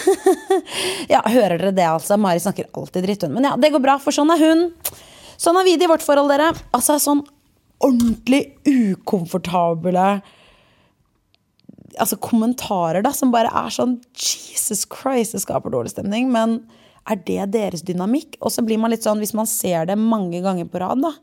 ja, 1.14 1.22
hører 1.24 1.56
dere 1.56 1.72
det, 1.78 1.88
altså? 1.88 2.20
Mari 2.20 2.42
snakker 2.44 2.68
alltid 2.76 3.08
dritt, 3.08 3.24
hun. 3.24 3.32
Men 3.38 3.48
ja, 3.48 3.54
det 3.56 3.72
går 3.72 3.84
bra, 3.84 3.96
for 4.02 4.12
sånn 4.12 4.34
er 4.34 4.44
hun. 4.44 4.68
Sånn 5.40 5.56
er 5.56 5.64
vi 5.64 5.78
det 5.80 5.88
i 5.88 5.92
vårt 5.94 6.04
forhold, 6.04 6.28
dere. 6.34 6.52
Altså 6.76 6.98
sånn 7.00 7.24
ordentlig 7.82 8.44
ukomfortable 8.68 10.04
altså, 12.00 12.18
kommentarer 12.22 13.04
da, 13.04 13.12
som 13.16 13.32
bare 13.34 13.52
er 13.62 13.72
sånn 13.72 13.98
Jesus 14.16 14.84
Christ, 14.90 15.36
det 15.36 15.42
skaper 15.44 15.72
dårlig 15.72 15.94
stemning. 15.94 16.30
Men 16.32 16.60
er 17.10 17.18
det 17.26 17.50
deres 17.56 17.84
dynamikk? 17.86 18.38
Og 18.40 18.54
så 18.54 18.64
blir 18.66 18.80
man 18.80 18.92
litt 18.92 19.06
sånn, 19.06 19.22
hvis 19.22 19.34
man 19.36 19.48
ser 19.50 19.88
det 19.90 19.98
mange 20.00 20.42
ganger 20.44 20.68
på 20.70 20.82
rad, 20.82 21.02
da, 21.04 21.14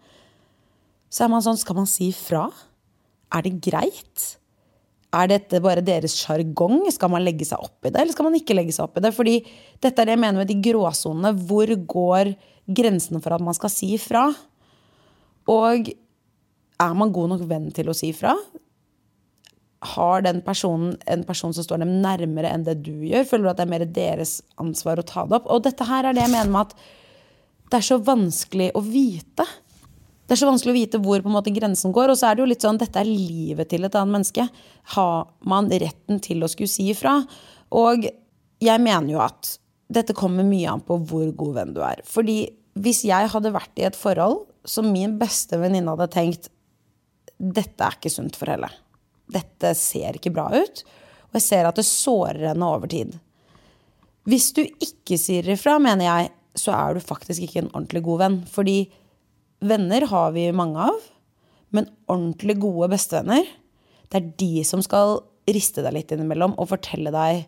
så 1.10 1.26
er 1.26 1.32
man 1.32 1.42
sånn 1.42 1.58
Skal 1.58 1.80
man 1.80 1.88
si 1.90 2.12
fra? 2.14 2.44
Er 3.34 3.46
det 3.46 3.56
greit? 3.66 4.26
Er 5.10 5.30
dette 5.32 5.58
bare 5.64 5.82
deres 5.82 6.14
sjargong? 6.20 6.84
Skal 6.94 7.10
man 7.10 7.24
legge 7.26 7.48
seg 7.50 7.62
opp 7.66 7.88
i 7.88 7.90
det, 7.90 7.98
eller 7.98 8.14
skal 8.14 8.28
man 8.28 8.38
ikke 8.38 8.58
legge 8.58 8.76
seg 8.76 8.86
opp 8.86 9.00
i 9.00 9.04
det? 9.06 9.14
Fordi 9.16 9.36
dette 9.82 10.04
er 10.04 10.10
det 10.10 10.16
jeg 10.18 10.22
mener 10.22 10.44
med 10.44 10.52
de 10.52 10.60
gråsonene. 10.70 11.34
Hvor 11.50 11.74
går 11.96 12.34
grensene 12.70 13.22
for 13.24 13.34
at 13.34 13.46
man 13.46 13.58
skal 13.58 13.74
si 13.74 13.96
fra? 14.02 14.28
Og 15.50 15.90
er 15.90 16.98
man 17.02 17.14
god 17.16 17.34
nok 17.34 17.48
venn 17.50 17.72
til 17.74 17.90
å 17.90 17.98
si 17.98 18.12
fra? 18.14 18.36
Har 19.80 20.24
den 20.26 20.42
personen 20.44 20.98
en 21.08 21.24
person 21.24 21.54
som 21.56 21.64
står 21.64 21.82
dem 21.84 22.00
nærmere 22.04 22.52
enn 22.52 22.66
det 22.68 22.82
du 22.84 23.06
gjør? 23.08 23.28
Føler 23.30 23.48
du 23.48 23.52
at 23.54 23.62
det 23.62 23.66
er 23.66 23.72
mer 23.72 23.86
deres 23.96 24.40
ansvar 24.60 25.00
å 25.00 25.08
ta 25.08 25.24
det 25.28 25.38
opp? 25.40 25.48
Og 25.48 25.64
dette 25.64 25.88
her 25.88 26.08
er 26.08 26.16
det 26.16 26.26
jeg 26.26 26.34
mener 26.34 26.52
med 26.52 26.68
at 26.68 26.76
det 27.70 27.80
er 27.80 27.86
så 27.86 28.00
vanskelig 28.02 28.72
å 28.76 28.82
vite. 28.84 29.46
Det 30.26 30.36
er 30.36 30.42
så 30.42 30.50
vanskelig 30.50 30.74
å 30.74 30.80
vite 30.80 31.02
hvor 31.04 31.24
på 31.24 31.32
en 31.32 31.38
måte 31.38 31.54
grensen 31.56 31.94
går. 31.96 32.12
Og 32.12 32.20
så 32.20 32.28
er 32.28 32.36
det 32.36 32.44
jo 32.44 32.50
litt 32.50 32.66
sånn, 32.66 32.82
dette 32.82 33.00
er 33.00 33.08
livet 33.08 33.72
til 33.72 33.88
et 33.88 33.96
annet 33.96 34.18
menneske. 34.18 34.48
Har 34.96 35.32
man 35.48 35.72
retten 35.72 36.20
til 36.26 36.44
å 36.44 36.52
skulle 36.52 36.72
si 36.72 36.90
ifra? 36.92 37.16
Og 37.78 38.10
jeg 38.60 38.84
mener 38.84 39.14
jo 39.14 39.24
at 39.24 39.56
dette 39.90 40.18
kommer 40.18 40.46
mye 40.46 40.70
an 40.70 40.84
på 40.86 41.00
hvor 41.10 41.32
god 41.38 41.56
venn 41.62 41.74
du 41.78 41.82
er. 41.86 42.04
Fordi 42.06 42.42
hvis 42.80 43.06
jeg 43.08 43.32
hadde 43.32 43.56
vært 43.56 43.80
i 43.80 43.88
et 43.88 43.98
forhold 43.98 44.44
som 44.68 44.92
min 44.92 45.16
beste 45.22 45.58
venninne 45.62 45.96
hadde 45.96 46.12
tenkt 46.14 46.52
dette 47.40 47.86
er 47.86 47.96
ikke 47.96 48.12
sunt 48.12 48.36
for 48.36 48.52
henne 48.52 48.68
dette 49.34 49.74
ser 49.78 50.18
ikke 50.18 50.34
bra 50.36 50.48
ut. 50.54 50.84
Og 51.30 51.38
jeg 51.38 51.46
ser 51.46 51.70
at 51.70 51.78
det 51.78 51.86
sårer 51.88 52.50
henne 52.52 52.70
over 52.70 52.90
tid. 52.90 53.16
Hvis 54.30 54.52
du 54.58 54.64
ikke 54.66 55.18
sier 55.22 55.48
ifra, 55.54 55.78
mener 55.82 56.06
jeg, 56.06 56.32
så 56.60 56.74
er 56.76 56.98
du 56.98 57.04
faktisk 57.04 57.46
ikke 57.46 57.64
en 57.64 57.72
ordentlig 57.72 58.04
god 58.06 58.22
venn. 58.24 58.38
Fordi 58.50 58.78
venner 59.66 60.06
har 60.10 60.34
vi 60.36 60.50
mange 60.56 60.90
av, 60.90 61.08
men 61.76 61.90
ordentlig 62.10 62.58
gode 62.62 62.90
bestevenner, 62.96 63.48
det 64.10 64.18
er 64.20 64.30
de 64.42 64.66
som 64.66 64.82
skal 64.82 65.20
riste 65.50 65.84
deg 65.86 65.96
litt 65.96 66.12
innimellom 66.14 66.56
og 66.58 66.70
fortelle 66.72 67.14
deg 67.14 67.44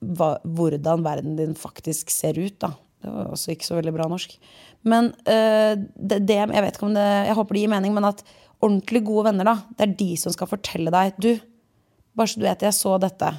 hva, 0.00 0.36
hvordan 0.42 1.04
verden 1.04 1.36
din 1.38 1.56
faktisk 1.58 2.10
ser 2.12 2.38
ut, 2.40 2.56
da. 2.62 2.72
Det 3.00 3.08
var 3.14 3.30
også 3.32 3.54
ikke 3.54 3.64
så 3.64 3.78
veldig 3.78 3.94
bra 3.96 4.06
norsk. 4.12 4.34
Men 4.84 5.10
øh, 5.24 5.72
det, 5.96 6.18
det, 6.28 6.36
Jeg 6.36 6.64
vet 6.64 6.76
ikke 6.76 6.86
om 6.88 6.94
det 6.96 7.04
Jeg 7.28 7.36
håper 7.36 7.56
det 7.56 7.62
gir 7.62 7.72
mening, 7.72 7.94
men 7.96 8.08
at 8.08 8.20
ordentlig 8.60 9.02
gode 9.06 9.30
venner, 9.30 9.48
da, 9.48 9.56
det 9.76 9.86
er 9.86 9.96
de 10.00 10.10
som 10.20 10.34
skal 10.34 10.50
fortelle 10.50 10.92
deg 10.92 11.16
Du, 11.20 11.32
bare 12.16 12.30
så 12.30 12.40
du 12.40 12.46
vet, 12.46 12.66
jeg 12.66 12.76
så 12.76 12.96
dette. 13.00 13.32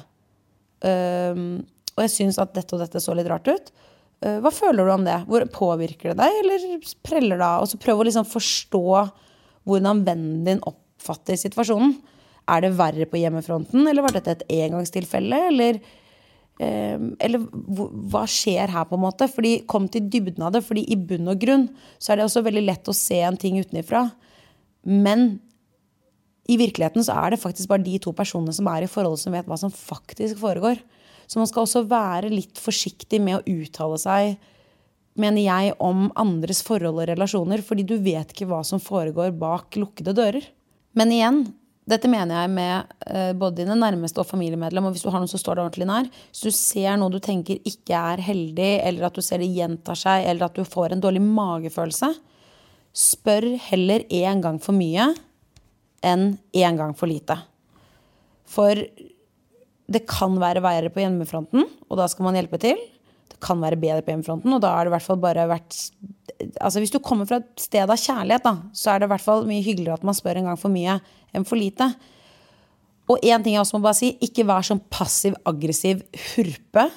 Um, 0.82 1.62
og 1.94 2.04
jeg 2.06 2.12
syns 2.14 2.40
at 2.42 2.54
dette 2.56 2.74
og 2.74 2.82
dette 2.82 3.02
så 3.02 3.14
litt 3.14 3.28
rart 3.30 3.50
ut. 3.50 3.72
Uh, 4.24 4.38
hva 4.42 4.52
føler 4.54 4.88
du 4.88 4.94
om 4.94 5.04
det? 5.06 5.18
Hvor 5.28 5.44
Påvirker 5.54 6.12
det 6.12 6.22
deg, 6.22 6.38
eller 6.42 6.86
preller 7.06 7.38
det 7.38 7.48
av? 7.48 7.64
Og 7.64 7.70
så 7.70 7.80
prøv 7.82 8.02
å 8.02 8.06
liksom 8.08 8.28
forstå 8.28 8.86
hvordan 9.68 10.02
vennen 10.06 10.42
din 10.48 10.62
oppfatter 10.66 11.38
situasjonen. 11.38 11.94
Er 12.50 12.64
det 12.64 12.72
verre 12.74 13.06
på 13.06 13.20
hjemmefronten, 13.20 13.84
eller 13.86 14.02
var 14.02 14.16
dette 14.16 14.32
et 14.34 14.48
engangstilfelle? 14.64 15.38
Eller, 15.52 15.78
eller 16.58 17.44
hva 18.10 18.24
skjer 18.26 18.72
her, 18.74 18.88
på 18.88 18.98
en 18.98 19.04
måte? 19.04 19.28
Fordi 19.30 19.52
Kom 19.70 19.86
til 19.86 20.08
dybden 20.10 20.42
av 20.42 20.56
det. 20.56 20.64
fordi 20.66 20.82
i 20.90 20.98
bunn 20.98 21.30
og 21.30 21.38
grunn 21.38 21.68
så 22.02 22.12
er 22.12 22.18
det 22.18 22.26
også 22.26 22.42
veldig 22.42 22.64
lett 22.66 22.90
å 22.90 22.96
se 22.98 23.20
en 23.22 23.38
ting 23.38 23.60
utenifra. 23.62 24.08
Men 24.82 25.36
i 26.50 26.58
virkeligheten 26.58 27.04
så 27.06 27.14
er 27.20 27.32
det 27.32 27.42
faktisk 27.42 27.70
bare 27.70 27.84
de 27.84 27.98
to 28.02 28.12
personene 28.16 28.54
som 28.54 28.68
er 28.72 28.84
i 28.84 28.90
forholdet, 28.90 29.22
som 29.22 29.34
vet 29.36 29.48
hva 29.48 29.58
som 29.60 29.72
faktisk 29.72 30.40
foregår. 30.42 30.80
Så 31.30 31.38
man 31.38 31.48
skal 31.48 31.64
også 31.64 31.84
være 31.88 32.32
litt 32.32 32.58
forsiktig 32.60 33.22
med 33.22 33.38
å 33.38 33.60
uttale 33.62 33.98
seg, 34.00 34.34
mener 35.18 35.44
jeg, 35.44 35.76
om 35.80 36.08
andres 36.18 36.62
forhold 36.66 36.98
og 36.98 37.08
relasjoner. 37.12 37.62
Fordi 37.64 37.86
du 37.86 37.96
vet 38.02 38.34
ikke 38.34 38.48
hva 38.50 38.62
som 38.66 38.82
foregår 38.82 39.32
bak 39.38 39.78
lukkede 39.78 40.16
dører. 40.18 40.48
Men 40.98 41.14
igjen, 41.14 41.44
dette 41.88 42.10
mener 42.10 42.42
jeg 42.42 42.50
med 42.52 42.90
uh, 43.08 43.32
både 43.38 43.62
dine 43.62 43.78
nærmeste 43.78 44.20
og 44.22 44.28
familiemedlem. 44.28 44.90
Og 44.90 44.96
hvis 44.96 45.06
du 45.06 45.10
har 45.12 45.22
noen 45.22 45.30
som 45.30 45.40
står 45.40 45.58
deg 45.58 45.68
ordentlig 45.68 45.88
nær, 45.88 46.10
hvis 46.32 46.44
du 46.44 46.58
ser 46.58 46.98
noe 46.98 47.14
du 47.14 47.20
tenker 47.22 47.62
ikke 47.68 48.02
er 48.12 48.22
heldig, 48.22 48.74
eller 48.82 49.08
at 49.08 49.16
du 49.16 49.22
ser 49.24 49.42
det 49.42 49.50
gjentar 49.54 49.98
seg, 49.98 50.26
eller 50.26 50.50
at 50.50 50.58
du 50.58 50.66
får 50.68 50.94
en 50.96 51.02
dårlig 51.06 51.22
magefølelse, 51.24 52.12
Spør 52.92 53.46
heller 53.70 54.04
én 54.12 54.42
gang 54.44 54.58
for 54.60 54.76
mye 54.76 55.12
enn 56.04 56.34
én 56.52 56.78
gang 56.78 56.92
for 56.98 57.08
lite. 57.08 57.38
For 58.48 58.76
det 59.92 60.02
kan 60.08 60.34
være 60.40 60.62
verre 60.64 60.90
på 60.92 61.02
hjemmefronten, 61.02 61.64
og 61.88 62.00
da 62.00 62.08
skal 62.10 62.26
man 62.26 62.36
hjelpe 62.36 62.60
til. 62.60 62.80
Det 63.32 63.38
kan 63.42 63.60
være 63.62 63.80
bedre 63.80 64.04
på 64.04 64.12
hjemmefronten, 64.12 64.52
og 64.52 64.60
da 64.64 64.74
er 64.74 64.84
det 64.84 64.92
i 64.92 64.96
hvert 64.96 65.08
fall 65.08 65.22
bare 65.22 65.48
vært 65.50 65.78
Altså 66.42 66.80
Hvis 66.82 66.90
du 66.90 66.98
kommer 66.98 67.26
fra 67.28 67.38
et 67.38 67.60
sted 67.60 67.86
av 67.86 67.98
kjærlighet, 68.00 68.42
da, 68.42 68.56
så 68.74 68.90
er 68.90 68.98
det 68.98 69.06
i 69.06 69.10
hvert 69.12 69.22
fall 69.22 69.44
mye 69.46 69.62
hyggeligere 69.62 70.00
at 70.00 70.06
man 70.06 70.16
spør 70.16 70.40
en 70.40 70.48
gang 70.50 70.58
for 70.58 70.74
mye 70.74 70.96
enn 71.30 71.44
for 71.46 71.60
lite. 71.60 71.86
Og 73.06 73.22
én 73.22 73.44
ting 73.44 73.54
jeg 73.54 73.62
også 73.62 73.78
må 73.78 73.84
bare 73.84 73.98
si, 73.98 74.08
ikke 74.24 74.46
vær 74.48 74.66
sånn 74.66 74.80
passiv-aggressiv 74.90 76.02
hurpe. 76.32 76.88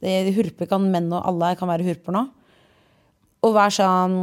Det, 0.00 0.14
hurpe 0.36 0.68
kan 0.70 0.86
menn 0.88 1.10
og 1.12 1.20
alle 1.20 1.52
kan 1.58 1.68
være 1.68 1.84
hurper 1.84 2.16
nå. 2.16 2.24
Og 3.44 3.54
vær 3.58 3.74
sånn 3.74 4.16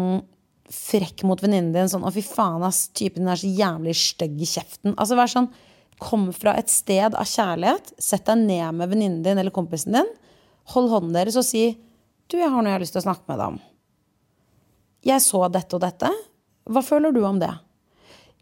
frekk 0.71 1.23
mot 1.27 1.41
venninnen 1.41 1.73
din. 1.73 1.89
Sånn 1.89 2.03
'Å, 2.05 2.11
fy 2.13 2.23
faen, 2.25 2.63
ass, 2.63 2.87
typen 2.87 3.23
din 3.23 3.31
er 3.31 3.41
så 3.41 3.49
jævlig 3.49 3.95
stygg 3.95 4.41
i 4.41 4.49
kjeften'. 4.49 4.95
Altså 4.95 5.15
vær 5.15 5.31
sånn 5.31 5.49
Kom 5.97 6.33
fra 6.33 6.51
et 6.59 6.67
sted 6.67 7.15
av 7.15 7.23
kjærlighet. 7.23 7.93
Sett 7.97 8.25
deg 8.25 8.37
ned 8.37 8.75
med 8.75 8.89
venninnen 8.89 9.23
din 9.23 9.37
eller 9.37 9.51
kompisen 9.51 9.93
din. 9.93 10.09
Hold 10.73 10.89
hånden 10.91 11.13
deres 11.13 11.37
og 11.37 11.45
si 11.45 11.77
'Du, 12.27 12.37
jeg 12.37 12.49
har 12.49 12.61
noe 12.61 12.71
jeg 12.71 12.79
har 12.79 12.79
lyst 12.79 12.93
til 12.93 13.01
å 13.01 13.07
snakke 13.07 13.27
med 13.27 13.39
deg 13.39 13.47
om'. 13.47 13.61
Jeg 15.05 15.21
så 15.21 15.51
dette 15.51 15.73
og 15.75 15.81
dette. 15.81 16.09
Hva 16.65 16.81
føler 16.83 17.13
du 17.13 17.23
om 17.23 17.39
det? 17.39 17.53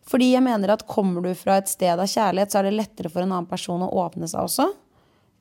Fordi 0.07 0.31
jeg 0.31 0.43
mener 0.43 0.69
at 0.69 0.87
kommer 0.87 1.21
du 1.21 1.33
fra 1.35 1.57
et 1.57 1.67
sted 1.67 1.99
av 1.99 2.07
kjærlighet, 2.07 2.51
så 2.51 2.59
er 2.59 2.63
det 2.63 2.77
lettere 2.77 3.11
for 3.11 3.21
en 3.21 3.31
annen 3.31 3.49
person 3.49 3.81
å 3.81 3.91
åpne 3.91 4.27
seg 4.27 4.41
også. 4.41 4.73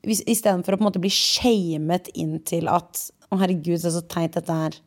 Istedenfor 0.03 0.75
å 0.75 0.77
på 0.77 0.83
en 0.83 0.89
måte 0.91 1.03
bli 1.03 1.11
shamet 1.11 2.11
inn 2.15 2.41
til 2.41 2.69
at 2.69 3.11
'Å, 3.31 3.39
herregud, 3.39 3.85
er 3.85 3.91
så 3.91 4.07
teit 4.07 4.33
dette 4.33 4.53
her'. 4.53 4.81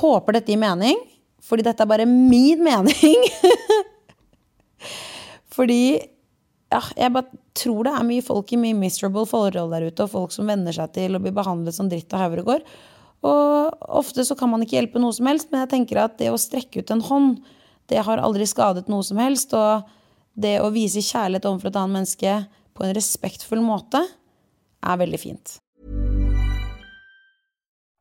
Håper 0.00 0.38
dette 0.38 0.52
gir 0.52 0.60
mening, 0.60 0.98
fordi 1.44 1.66
dette 1.66 1.84
er 1.84 1.90
bare 1.90 2.06
min 2.08 2.62
mening. 2.64 3.28
fordi 5.56 5.84
ja, 6.72 6.80
jeg 6.98 7.12
bare 7.14 7.42
tror 7.54 7.86
det 7.86 7.94
er 7.94 8.06
mye 8.08 8.24
folk 8.24 8.50
i 8.52 8.58
mye 8.58 8.76
miserable 8.76 9.26
forhold 9.30 9.74
der 9.74 9.86
ute, 9.86 10.06
og 10.06 10.12
folk 10.12 10.34
som 10.34 10.48
venner 10.50 10.74
seg 10.74 10.94
til 10.96 11.14
å 11.14 11.22
bli 11.22 11.32
behandlet 11.34 11.76
som 11.76 11.90
dritt 11.90 12.12
og 12.14 12.24
hauregård. 12.24 12.64
Og 13.24 13.84
ofte 14.00 14.24
så 14.26 14.36
kan 14.36 14.50
man 14.52 14.64
ikke 14.64 14.80
hjelpe 14.80 15.00
noe 15.00 15.14
som 15.16 15.28
helst, 15.30 15.50
men 15.52 15.62
jeg 15.64 15.72
tenker 15.76 16.02
at 16.02 16.18
det 16.20 16.32
å 16.32 16.40
strekke 16.40 16.82
ut 16.82 16.92
en 16.92 17.04
hånd, 17.04 17.38
det 17.88 18.02
har 18.04 18.20
aldri 18.20 18.46
skadet 18.48 18.90
noe 18.92 19.04
som 19.06 19.20
helst. 19.20 19.54
Og 19.56 19.84
det 20.34 20.58
å 20.60 20.72
vise 20.74 21.04
kjærlighet 21.04 21.46
overfor 21.48 21.70
et 21.70 21.78
annet 21.80 21.98
menneske 22.00 22.38
på 22.74 22.84
en 22.84 22.96
respektfull 22.96 23.62
måte 23.64 24.02
er 24.84 25.00
veldig 25.00 25.20
fint. 25.20 25.58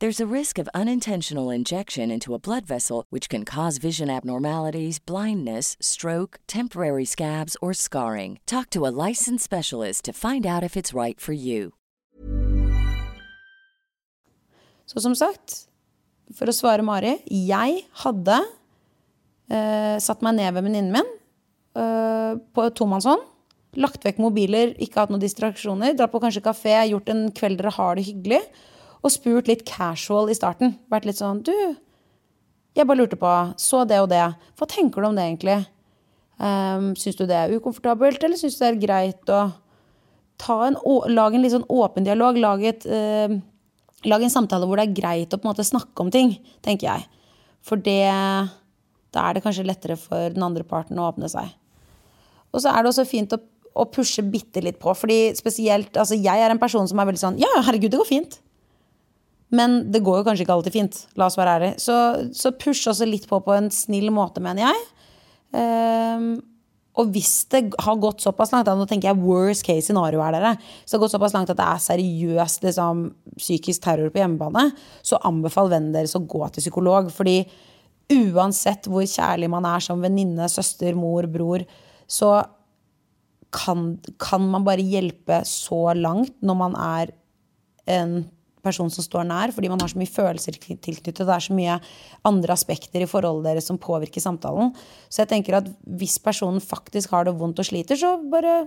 There's 0.00 0.20
a 0.20 0.32
risk 0.32 0.58
of 0.60 0.68
unintentional 0.74 1.50
injection 1.50 2.08
into 2.12 2.32
a 2.32 2.38
blood 2.38 2.64
vessel, 2.64 3.04
which 3.10 3.28
can 3.28 3.44
cause 3.44 3.78
vision 3.78 4.08
abnormalities, 4.08 5.00
blindness, 5.00 5.76
stroke, 5.80 6.38
temporary 6.46 7.04
scabs, 7.04 7.56
or 7.60 7.74
scarring. 7.74 8.38
Talk 8.46 8.70
to 8.70 8.86
a 8.86 8.94
licensed 9.08 9.42
specialist 9.42 10.04
to 10.04 10.12
find 10.12 10.46
out 10.46 10.62
if 10.62 10.76
it's 10.76 10.94
right 10.94 11.18
for 11.18 11.32
you. 11.32 11.72
Så 14.86 15.02
som 15.02 15.18
sagt, 15.18 15.66
for 16.30 16.46
å 16.46 16.54
svare 16.54 16.86
Mari, 16.86 17.18
jeg 17.26 17.82
hadde 18.04 18.38
uh, 18.38 19.98
satt 19.98 20.22
meg 20.22 20.38
ned 20.38 20.54
ved 20.54 20.62
venninnen 20.70 20.94
min 20.94 21.12
uh, 21.74 22.38
på 22.54 22.70
tomannshånd. 22.70 23.26
Lagt 23.82 24.06
vekk 24.06 24.22
mobiler, 24.22 24.78
ikke 24.78 25.02
hatt 25.02 25.10
noen 25.10 25.26
distraksjoner. 25.26 25.98
Dratt 25.98 26.14
på 26.14 26.22
kanskje 26.22 26.46
kafé, 26.46 26.78
gjort 26.86 27.10
en 27.10 27.32
kveld 27.34 27.58
dere 27.58 27.74
har 27.82 27.98
det 27.98 28.06
hyggelig. 28.12 28.44
Og 29.04 29.12
spurt 29.14 29.50
litt 29.50 29.64
casual 29.68 30.30
i 30.30 30.36
starten. 30.36 30.76
Vært 30.90 31.06
litt 31.08 31.20
sånn 31.20 31.44
Du, 31.46 31.54
jeg 32.78 32.86
bare 32.86 33.00
lurte 33.00 33.18
på. 33.18 33.32
Så 33.58 33.84
det 33.88 34.00
og 34.02 34.10
det. 34.12 34.24
Hva 34.58 34.68
tenker 34.70 35.02
du 35.02 35.10
om 35.10 35.18
det 35.18 35.26
egentlig? 35.26 35.58
Um, 36.38 36.92
syns 36.98 37.18
du 37.18 37.24
det 37.26 37.34
er 37.34 37.54
ukomfortabelt, 37.56 38.22
eller 38.22 38.38
syns 38.38 38.58
du 38.58 38.62
det 38.62 38.68
er 38.70 38.82
greit 38.82 39.30
å 39.34 39.48
en, 40.54 40.76
Lag 41.10 41.34
en 41.34 41.42
litt 41.42 41.50
sånn 41.50 41.66
åpen 41.66 42.06
dialog? 42.06 42.38
Lag, 42.38 42.62
et 42.62 42.86
uh, 42.86 43.34
Lag 44.06 44.22
en 44.22 44.30
samtale 44.30 44.68
hvor 44.68 44.78
det 44.78 44.86
er 44.86 44.94
greit 44.94 45.34
å 45.34 45.40
på 45.40 45.48
en 45.48 45.50
måte 45.50 45.66
snakke 45.66 46.04
om 46.04 46.12
ting, 46.14 46.36
tenker 46.62 46.92
jeg. 46.92 47.08
For 47.66 47.80
det 47.82 48.06
Da 48.06 49.24
er 49.24 49.34
det 49.34 49.42
kanskje 49.42 49.66
lettere 49.66 49.96
for 49.98 50.30
den 50.30 50.44
andre 50.44 50.62
parten 50.62 50.98
å 51.00 51.08
åpne 51.08 51.30
seg. 51.32 51.48
Og 52.52 52.62
så 52.62 52.70
er 52.70 52.84
det 52.84 52.92
også 52.92 53.08
fint 53.08 53.34
å, 53.34 53.40
å 53.74 53.88
pushe 53.90 54.22
bitte 54.22 54.62
litt 54.62 54.78
på, 54.78 54.94
fordi 54.94 55.34
spesielt 55.36 55.96
Altså, 55.98 56.14
jeg 56.14 56.44
er 56.44 56.54
en 56.54 56.60
person 56.60 56.86
som 56.88 57.00
er 57.00 57.08
veldig 57.10 57.24
sånn 57.24 57.40
Ja, 57.42 57.50
herregud, 57.66 57.90
det 57.90 58.00
går 58.00 58.08
fint. 58.08 58.38
Men 59.54 59.80
det 59.92 60.02
går 60.04 60.20
jo 60.20 60.26
kanskje 60.26 60.44
ikke 60.44 60.58
alltid 60.58 60.74
fint. 60.74 61.00
La 61.16 61.28
oss 61.30 61.38
være 61.38 61.56
ærlige. 61.56 61.80
Så, 61.80 61.96
så 62.36 62.52
push 62.52 62.90
også 62.90 63.08
litt 63.08 63.28
på 63.30 63.40
på 63.44 63.54
en 63.56 63.70
snill 63.72 64.10
måte, 64.12 64.42
mener 64.44 64.66
jeg. 64.66 64.86
Um, 65.56 66.32
og 66.98 67.12
hvis 67.14 67.46
det 67.52 67.62
har 67.78 68.00
gått 68.02 68.24
såpass 68.24 68.50
langt, 68.52 68.66
da, 68.66 68.74
nå 68.76 68.84
tenker 68.90 69.12
jeg 69.12 69.22
worst 69.22 69.64
case 69.66 69.86
scenario 69.86 70.20
er 70.24 70.34
dere, 70.34 70.52
så 70.82 70.90
det 70.90 70.96
har 70.96 71.02
gått 71.04 71.14
såpass 71.14 71.34
langt 71.36 71.52
at 71.52 71.60
det 71.60 71.66
er 71.70 71.84
seriøst 71.84 72.66
liksom, 72.66 73.04
psykisk 73.38 73.84
terror 73.84 74.10
på 74.10 74.18
hjemmebane, 74.18 74.64
så 75.06 75.20
anbefal 75.28 75.70
vennen 75.70 75.94
deres 75.94 76.16
å 76.18 76.24
gå 76.26 76.42
til 76.50 76.66
psykolog. 76.66 77.12
Fordi 77.14 77.38
uansett 78.34 78.88
hvor 78.90 79.06
kjærlig 79.06 79.50
man 79.52 79.68
er 79.68 79.84
som 79.84 80.02
venninne, 80.02 80.50
søster, 80.50 80.96
mor, 80.98 81.28
bror, 81.30 81.62
så 82.10 82.40
kan, 83.54 83.92
kan 84.20 84.50
man 84.50 84.66
bare 84.66 84.84
hjelpe 84.84 85.40
så 85.48 85.94
langt 85.96 86.34
når 86.44 86.58
man 86.66 86.74
er 86.82 87.14
en 87.88 88.18
person 88.68 88.92
som 88.92 89.04
står 89.04 89.26
nær, 89.28 89.52
fordi 89.56 89.72
man 89.72 89.80
har 89.82 89.90
så 89.90 89.98
mye 89.98 90.12
følelser 90.12 90.58
tilknyttet. 90.60 91.24
Det 91.24 91.34
er 91.34 91.46
så 91.48 91.56
mye 91.56 91.78
andre 92.28 92.54
aspekter 92.54 93.04
i 93.04 93.10
forholdet 93.10 93.50
deres 93.50 93.68
som 93.70 93.80
påvirker 93.80 94.22
samtalen. 94.22 94.74
Så 95.08 95.24
jeg 95.24 95.32
tenker 95.32 95.58
at 95.62 95.70
hvis 95.98 96.18
personen 96.22 96.62
faktisk 96.62 97.16
har 97.16 97.26
det 97.28 97.36
vondt 97.40 97.62
og 97.64 97.68
sliter, 97.68 97.98
så 97.98 98.16
bare 98.30 98.66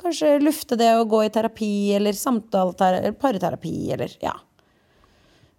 kanskje 0.00 0.38
lufte 0.40 0.78
det 0.80 0.92
og 0.96 1.10
gå 1.12 1.24
i 1.26 1.32
terapi 1.32 1.72
eller 1.96 2.16
samtaleterapi, 2.16 3.18
parterapi 3.20 3.74
eller 3.96 4.16
ja. 4.24 4.34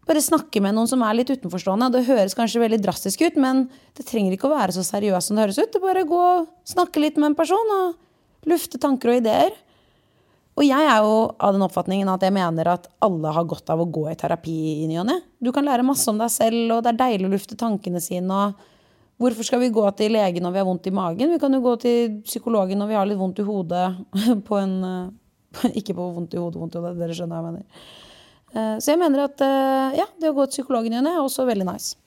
Bare 0.09 0.23
snakke 0.23 0.59
med 0.65 0.73
noen 0.75 0.89
som 0.89 1.03
er 1.05 1.13
litt 1.19 1.29
utenforstående. 1.29 1.91
Det 1.93 2.07
høres 2.07 2.33
kanskje 2.35 2.63
veldig 2.63 2.79
drastisk 2.81 3.21
ut, 3.21 3.37
men 3.39 3.67
det 3.97 4.07
trenger 4.09 4.33
ikke 4.33 4.49
å 4.49 4.55
være 4.55 4.73
så 4.75 4.83
seriøst 4.83 5.29
som 5.29 5.37
det 5.37 5.45
høres 5.45 5.59
ut. 5.61 5.69
Det 5.71 5.83
bare 5.83 6.07
gå 6.09 6.21
og 6.21 6.49
snakke 6.67 7.03
litt 7.03 7.19
med 7.21 7.31
en 7.31 7.37
person 7.37 7.75
og 7.77 8.49
lufte 8.49 8.81
tanker 8.81 9.13
og 9.13 9.21
ideer. 9.21 9.53
Og 10.59 10.65
jeg 10.67 10.83
er 10.83 10.99
jo 10.99 11.13
av 11.39 11.55
den 11.55 11.63
oppfatningen 11.63 12.09
at 12.11 12.25
jeg 12.25 12.35
mener 12.35 12.73
at 12.73 12.89
alle 13.03 13.31
har 13.31 13.47
godt 13.47 13.71
av 13.71 13.81
å 13.81 13.87
gå 13.87 14.03
i 14.11 14.17
terapi 14.19 14.57
i 14.83 14.89
ny 14.89 14.97
og 14.99 15.07
ne. 15.07 15.15
Du 15.39 15.51
kan 15.55 15.65
lære 15.65 15.85
masse 15.87 16.09
om 16.11 16.19
deg 16.19 16.31
selv, 16.33 16.59
og 16.75 16.83
det 16.83 16.91
er 16.91 16.99
deilig 17.05 17.29
å 17.29 17.31
lufte 17.31 17.57
tankene 17.59 18.01
sine. 18.03 18.27
og 18.27 19.21
Hvorfor 19.21 19.47
skal 19.47 19.63
vi 19.63 19.71
gå 19.73 19.85
til 19.95 20.15
legen 20.17 20.43
når 20.43 20.55
vi 20.55 20.61
har 20.61 20.67
vondt 20.67 20.91
i 20.91 20.95
magen? 20.95 21.31
Vi 21.31 21.39
kan 21.39 21.55
jo 21.55 21.63
gå 21.63 21.77
til 21.83 22.19
psykologen 22.27 22.83
når 22.83 22.91
vi 22.91 22.99
har 22.99 23.07
litt 23.07 23.21
vondt 23.21 23.39
i 23.39 23.47
hodet. 23.47 23.85
På 24.47 24.59
en, 24.59 24.75
ikke 25.71 25.95
på 25.95 26.11
vondt 26.17 26.35
i 26.35 26.41
hodet, 26.41 26.59
vondt 26.59 26.75
i 26.75 26.81
hodet, 26.81 26.99
dere 26.99 27.15
skjønner 27.15 27.39
hva 27.39 27.51
jeg 27.51 27.57
mener. 27.61 27.89
Eh, 28.51 28.75
så 28.83 28.93
jeg 28.93 28.99
mener 28.99 29.25
at 29.25 29.43
eh, 29.45 29.99
ja, 30.01 30.07
det 30.19 30.31
å 30.31 30.35
gå 30.35 30.45
til 30.47 30.61
psykologen 30.61 30.91
i 30.91 30.97
ny 30.97 31.01
og 31.01 31.07
ne 31.07 31.15
er 31.15 31.23
også 31.23 31.47
veldig 31.47 31.67
nice. 31.67 32.00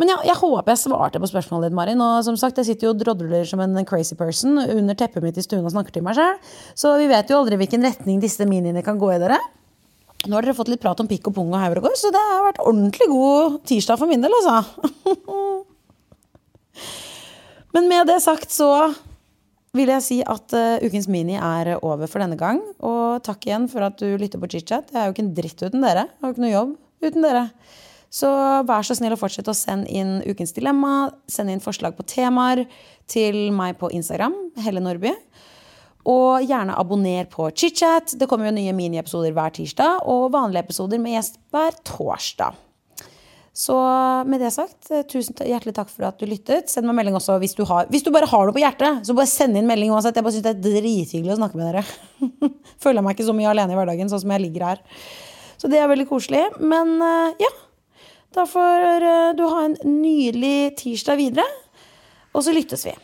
Men 0.00 0.10
ja, 0.10 0.16
jeg 0.26 0.34
håper 0.40 0.72
jeg 0.72 0.82
svarte 0.82 1.20
på 1.22 1.30
spørsmålet 1.30 1.70
ditt, 1.70 1.78
Marin. 1.78 2.00
Og 2.02 2.24
som 2.26 2.38
sagt, 2.38 2.58
jeg 2.58 2.72
sitter 2.72 2.88
jo 2.88 2.94
og 2.94 3.02
drodler 3.02 3.44
som 3.46 3.62
en 3.62 3.86
crazy 3.86 4.16
person 4.18 4.58
under 4.58 4.98
teppet 4.98 5.22
mitt 5.22 5.38
i 5.38 5.44
stuen 5.44 5.62
og 5.62 5.74
snakker 5.74 5.94
til 5.94 6.04
meg 6.06 6.18
sjøl. 6.18 6.40
Så 6.78 6.96
vi 6.98 7.06
vet 7.10 7.30
jo 7.30 7.38
aldri 7.38 7.58
hvilken 7.60 7.86
retning 7.86 8.22
disse 8.22 8.46
miniene 8.50 8.82
kan 8.86 8.98
gå 8.98 9.12
i, 9.14 9.20
dere. 9.22 9.38
Nå 10.24 10.34
har 10.34 10.46
dere 10.46 10.56
fått 10.56 10.72
litt 10.72 10.82
prat 10.82 11.00
om 11.02 11.08
pikk 11.08 11.28
og 11.30 11.36
pung 11.36 11.50
og 11.52 11.60
hauger 11.60 11.82
og 11.82 11.90
går, 11.90 11.96
så 12.00 12.10
det 12.14 12.22
har 12.30 12.46
vært 12.46 12.62
ordentlig 12.64 13.06
god 13.10 13.58
tirsdag 13.68 14.00
for 14.00 14.10
min 14.10 14.24
del, 14.24 14.34
altså. 14.40 14.56
Men 17.76 17.90
med 17.90 18.08
det 18.08 18.22
sagt 18.24 18.54
så 18.54 18.70
vil 19.74 19.90
jeg 19.90 20.04
si 20.06 20.18
at 20.22 20.54
uh, 20.54 20.86
ukens 20.86 21.08
mini 21.10 21.34
er 21.36 21.74
over 21.80 22.06
for 22.10 22.22
denne 22.22 22.38
gang. 22.40 22.60
Og 22.86 23.22
takk 23.26 23.48
igjen 23.48 23.66
for 23.70 23.86
at 23.86 23.98
du 24.00 24.14
lytter 24.18 24.40
på 24.40 24.50
chit-chat. 24.52 24.92
Jeg 24.94 25.00
er 25.00 25.08
jo 25.08 25.16
ikke 25.16 25.26
en 25.26 25.34
dritt 25.36 25.64
uten 25.64 25.82
dere. 25.82 26.06
Jeg 26.06 26.22
har 26.22 26.30
jo 26.30 26.36
ikke 26.36 26.46
noe 26.46 26.54
jobb 26.54 26.76
uten 27.04 27.26
dere. 27.26 27.44
Så 28.14 28.30
vær 28.68 28.86
så 28.86 28.94
snill 28.94 29.16
å 29.16 29.18
fortsette 29.18 29.50
å 29.50 29.58
sende 29.58 29.90
inn 29.90 30.20
ukens 30.22 30.54
dilemma. 30.54 31.10
Send 31.30 31.50
inn 31.50 31.62
forslag 31.62 31.96
på 31.98 32.06
temaer 32.06 32.62
til 33.10 33.48
meg 33.54 33.80
på 33.80 33.90
Instagram, 33.96 34.36
Helle 34.62 34.82
Nordby. 34.84 35.10
Og 36.10 36.44
gjerne 36.44 36.76
abonner 36.78 37.26
på 37.32 37.48
ChitChat. 37.50 38.14
Det 38.20 38.28
kommer 38.30 38.50
jo 38.50 38.58
nye 38.58 38.74
miniepisoder 38.76 39.34
hver 39.34 39.56
tirsdag, 39.56 40.04
og 40.06 40.30
vanlige 40.34 40.66
episoder 40.66 41.00
med 41.02 41.16
gjest 41.16 41.40
hver 41.50 41.74
torsdag. 41.88 42.60
Så 43.54 43.74
med 44.26 44.42
det 44.42 44.50
sagt, 44.50 44.88
tusen 45.10 45.36
hjertelig 45.46 45.76
takk 45.76 45.90
for 45.90 46.08
at 46.08 46.18
du 46.18 46.26
lyttet. 46.26 46.70
Send 46.70 46.88
meg 46.90 46.98
melding 46.98 47.18
også 47.18 47.38
hvis 47.42 47.54
du, 47.54 47.62
har, 47.70 47.86
hvis 47.90 48.02
du 48.02 48.10
bare 48.14 48.28
har 48.30 48.46
noe 48.46 48.54
på 48.54 48.62
hjertet. 48.62 49.04
Så 49.06 49.14
bare 49.14 49.30
send 49.30 49.58
inn 49.58 49.66
melding 49.70 49.94
uansett. 49.94 50.18
Jeg 50.18 50.26
bare 50.26 50.34
synes 50.34 50.46
det 50.46 50.54
er 50.56 50.64
drithyggelig 50.64 51.36
å 51.36 51.38
snakke 51.38 51.58
med 51.58 51.70
dere. 51.70 51.84
Føler 52.82 53.06
meg 53.06 53.14
ikke 53.14 53.28
så 53.30 53.34
mye 53.34 53.50
alene 53.50 53.74
i 53.74 53.78
hverdagen, 53.78 54.10
sånn 54.10 54.22
som 54.26 54.34
jeg 54.34 54.46
ligger 54.48 54.68
her. 54.72 54.82
Så 55.58 55.70
det 55.70 55.78
er 55.78 55.90
veldig 55.90 56.10
koselig. 56.10 56.42
Men 56.58 56.98
eh, 56.98 57.46
ja, 57.46 57.52
da 58.34 58.44
får 58.50 59.06
eh, 59.06 59.30
du 59.38 59.44
ha 59.48 59.64
en 59.68 59.78
nydelig 59.86 60.74
tirsdag 60.80 61.20
videre. 61.20 61.46
Og 62.34 62.42
så 62.44 62.54
lyttes 62.54 62.84
vi. 62.86 62.94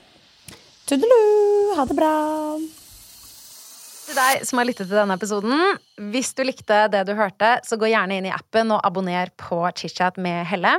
Tudelu! 0.91 1.75
Ha 1.77 1.87
det 1.87 1.97
bra. 1.99 2.15
Til 4.11 4.19
deg 4.19 4.41
som 4.49 4.59
har 4.59 4.67
lyttet 4.67 4.89
til 4.89 4.99
denne 4.99 5.15
episoden, 5.15 5.61
hvis 6.11 6.33
du 6.35 6.43
likte 6.43 6.81
det 6.91 7.05
du 7.07 7.13
hørte, 7.15 7.53
så 7.63 7.79
gå 7.79 7.93
gjerne 7.93 8.17
inn 8.19 8.27
i 8.27 8.33
appen 8.35 8.73
og 8.75 8.83
abonner 8.87 9.31
på 9.39 9.61
ChitChat 9.79 10.19
med 10.19 10.49
Helle. 10.51 10.73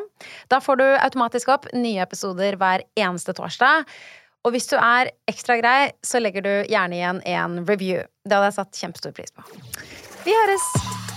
Da 0.52 0.60
får 0.60 0.82
du 0.82 0.88
automatisk 0.90 1.54
opp 1.56 1.70
nye 1.72 2.04
episoder 2.04 2.60
hver 2.60 2.84
eneste 3.00 3.38
torsdag. 3.38 3.88
Og 4.44 4.56
hvis 4.56 4.68
du 4.68 4.76
er 4.82 5.14
ekstra 5.32 5.60
grei, 5.62 5.94
så 6.04 6.20
legger 6.20 6.44
du 6.44 6.54
gjerne 6.68 6.98
igjen 6.98 7.24
en 7.38 7.62
review. 7.70 8.04
Det 8.26 8.36
hadde 8.36 8.52
jeg 8.52 8.60
satt 8.60 8.84
kjempestor 8.84 9.16
pris 9.16 9.32
på. 9.32 9.48
Vi 10.28 10.36
høres! 10.36 11.11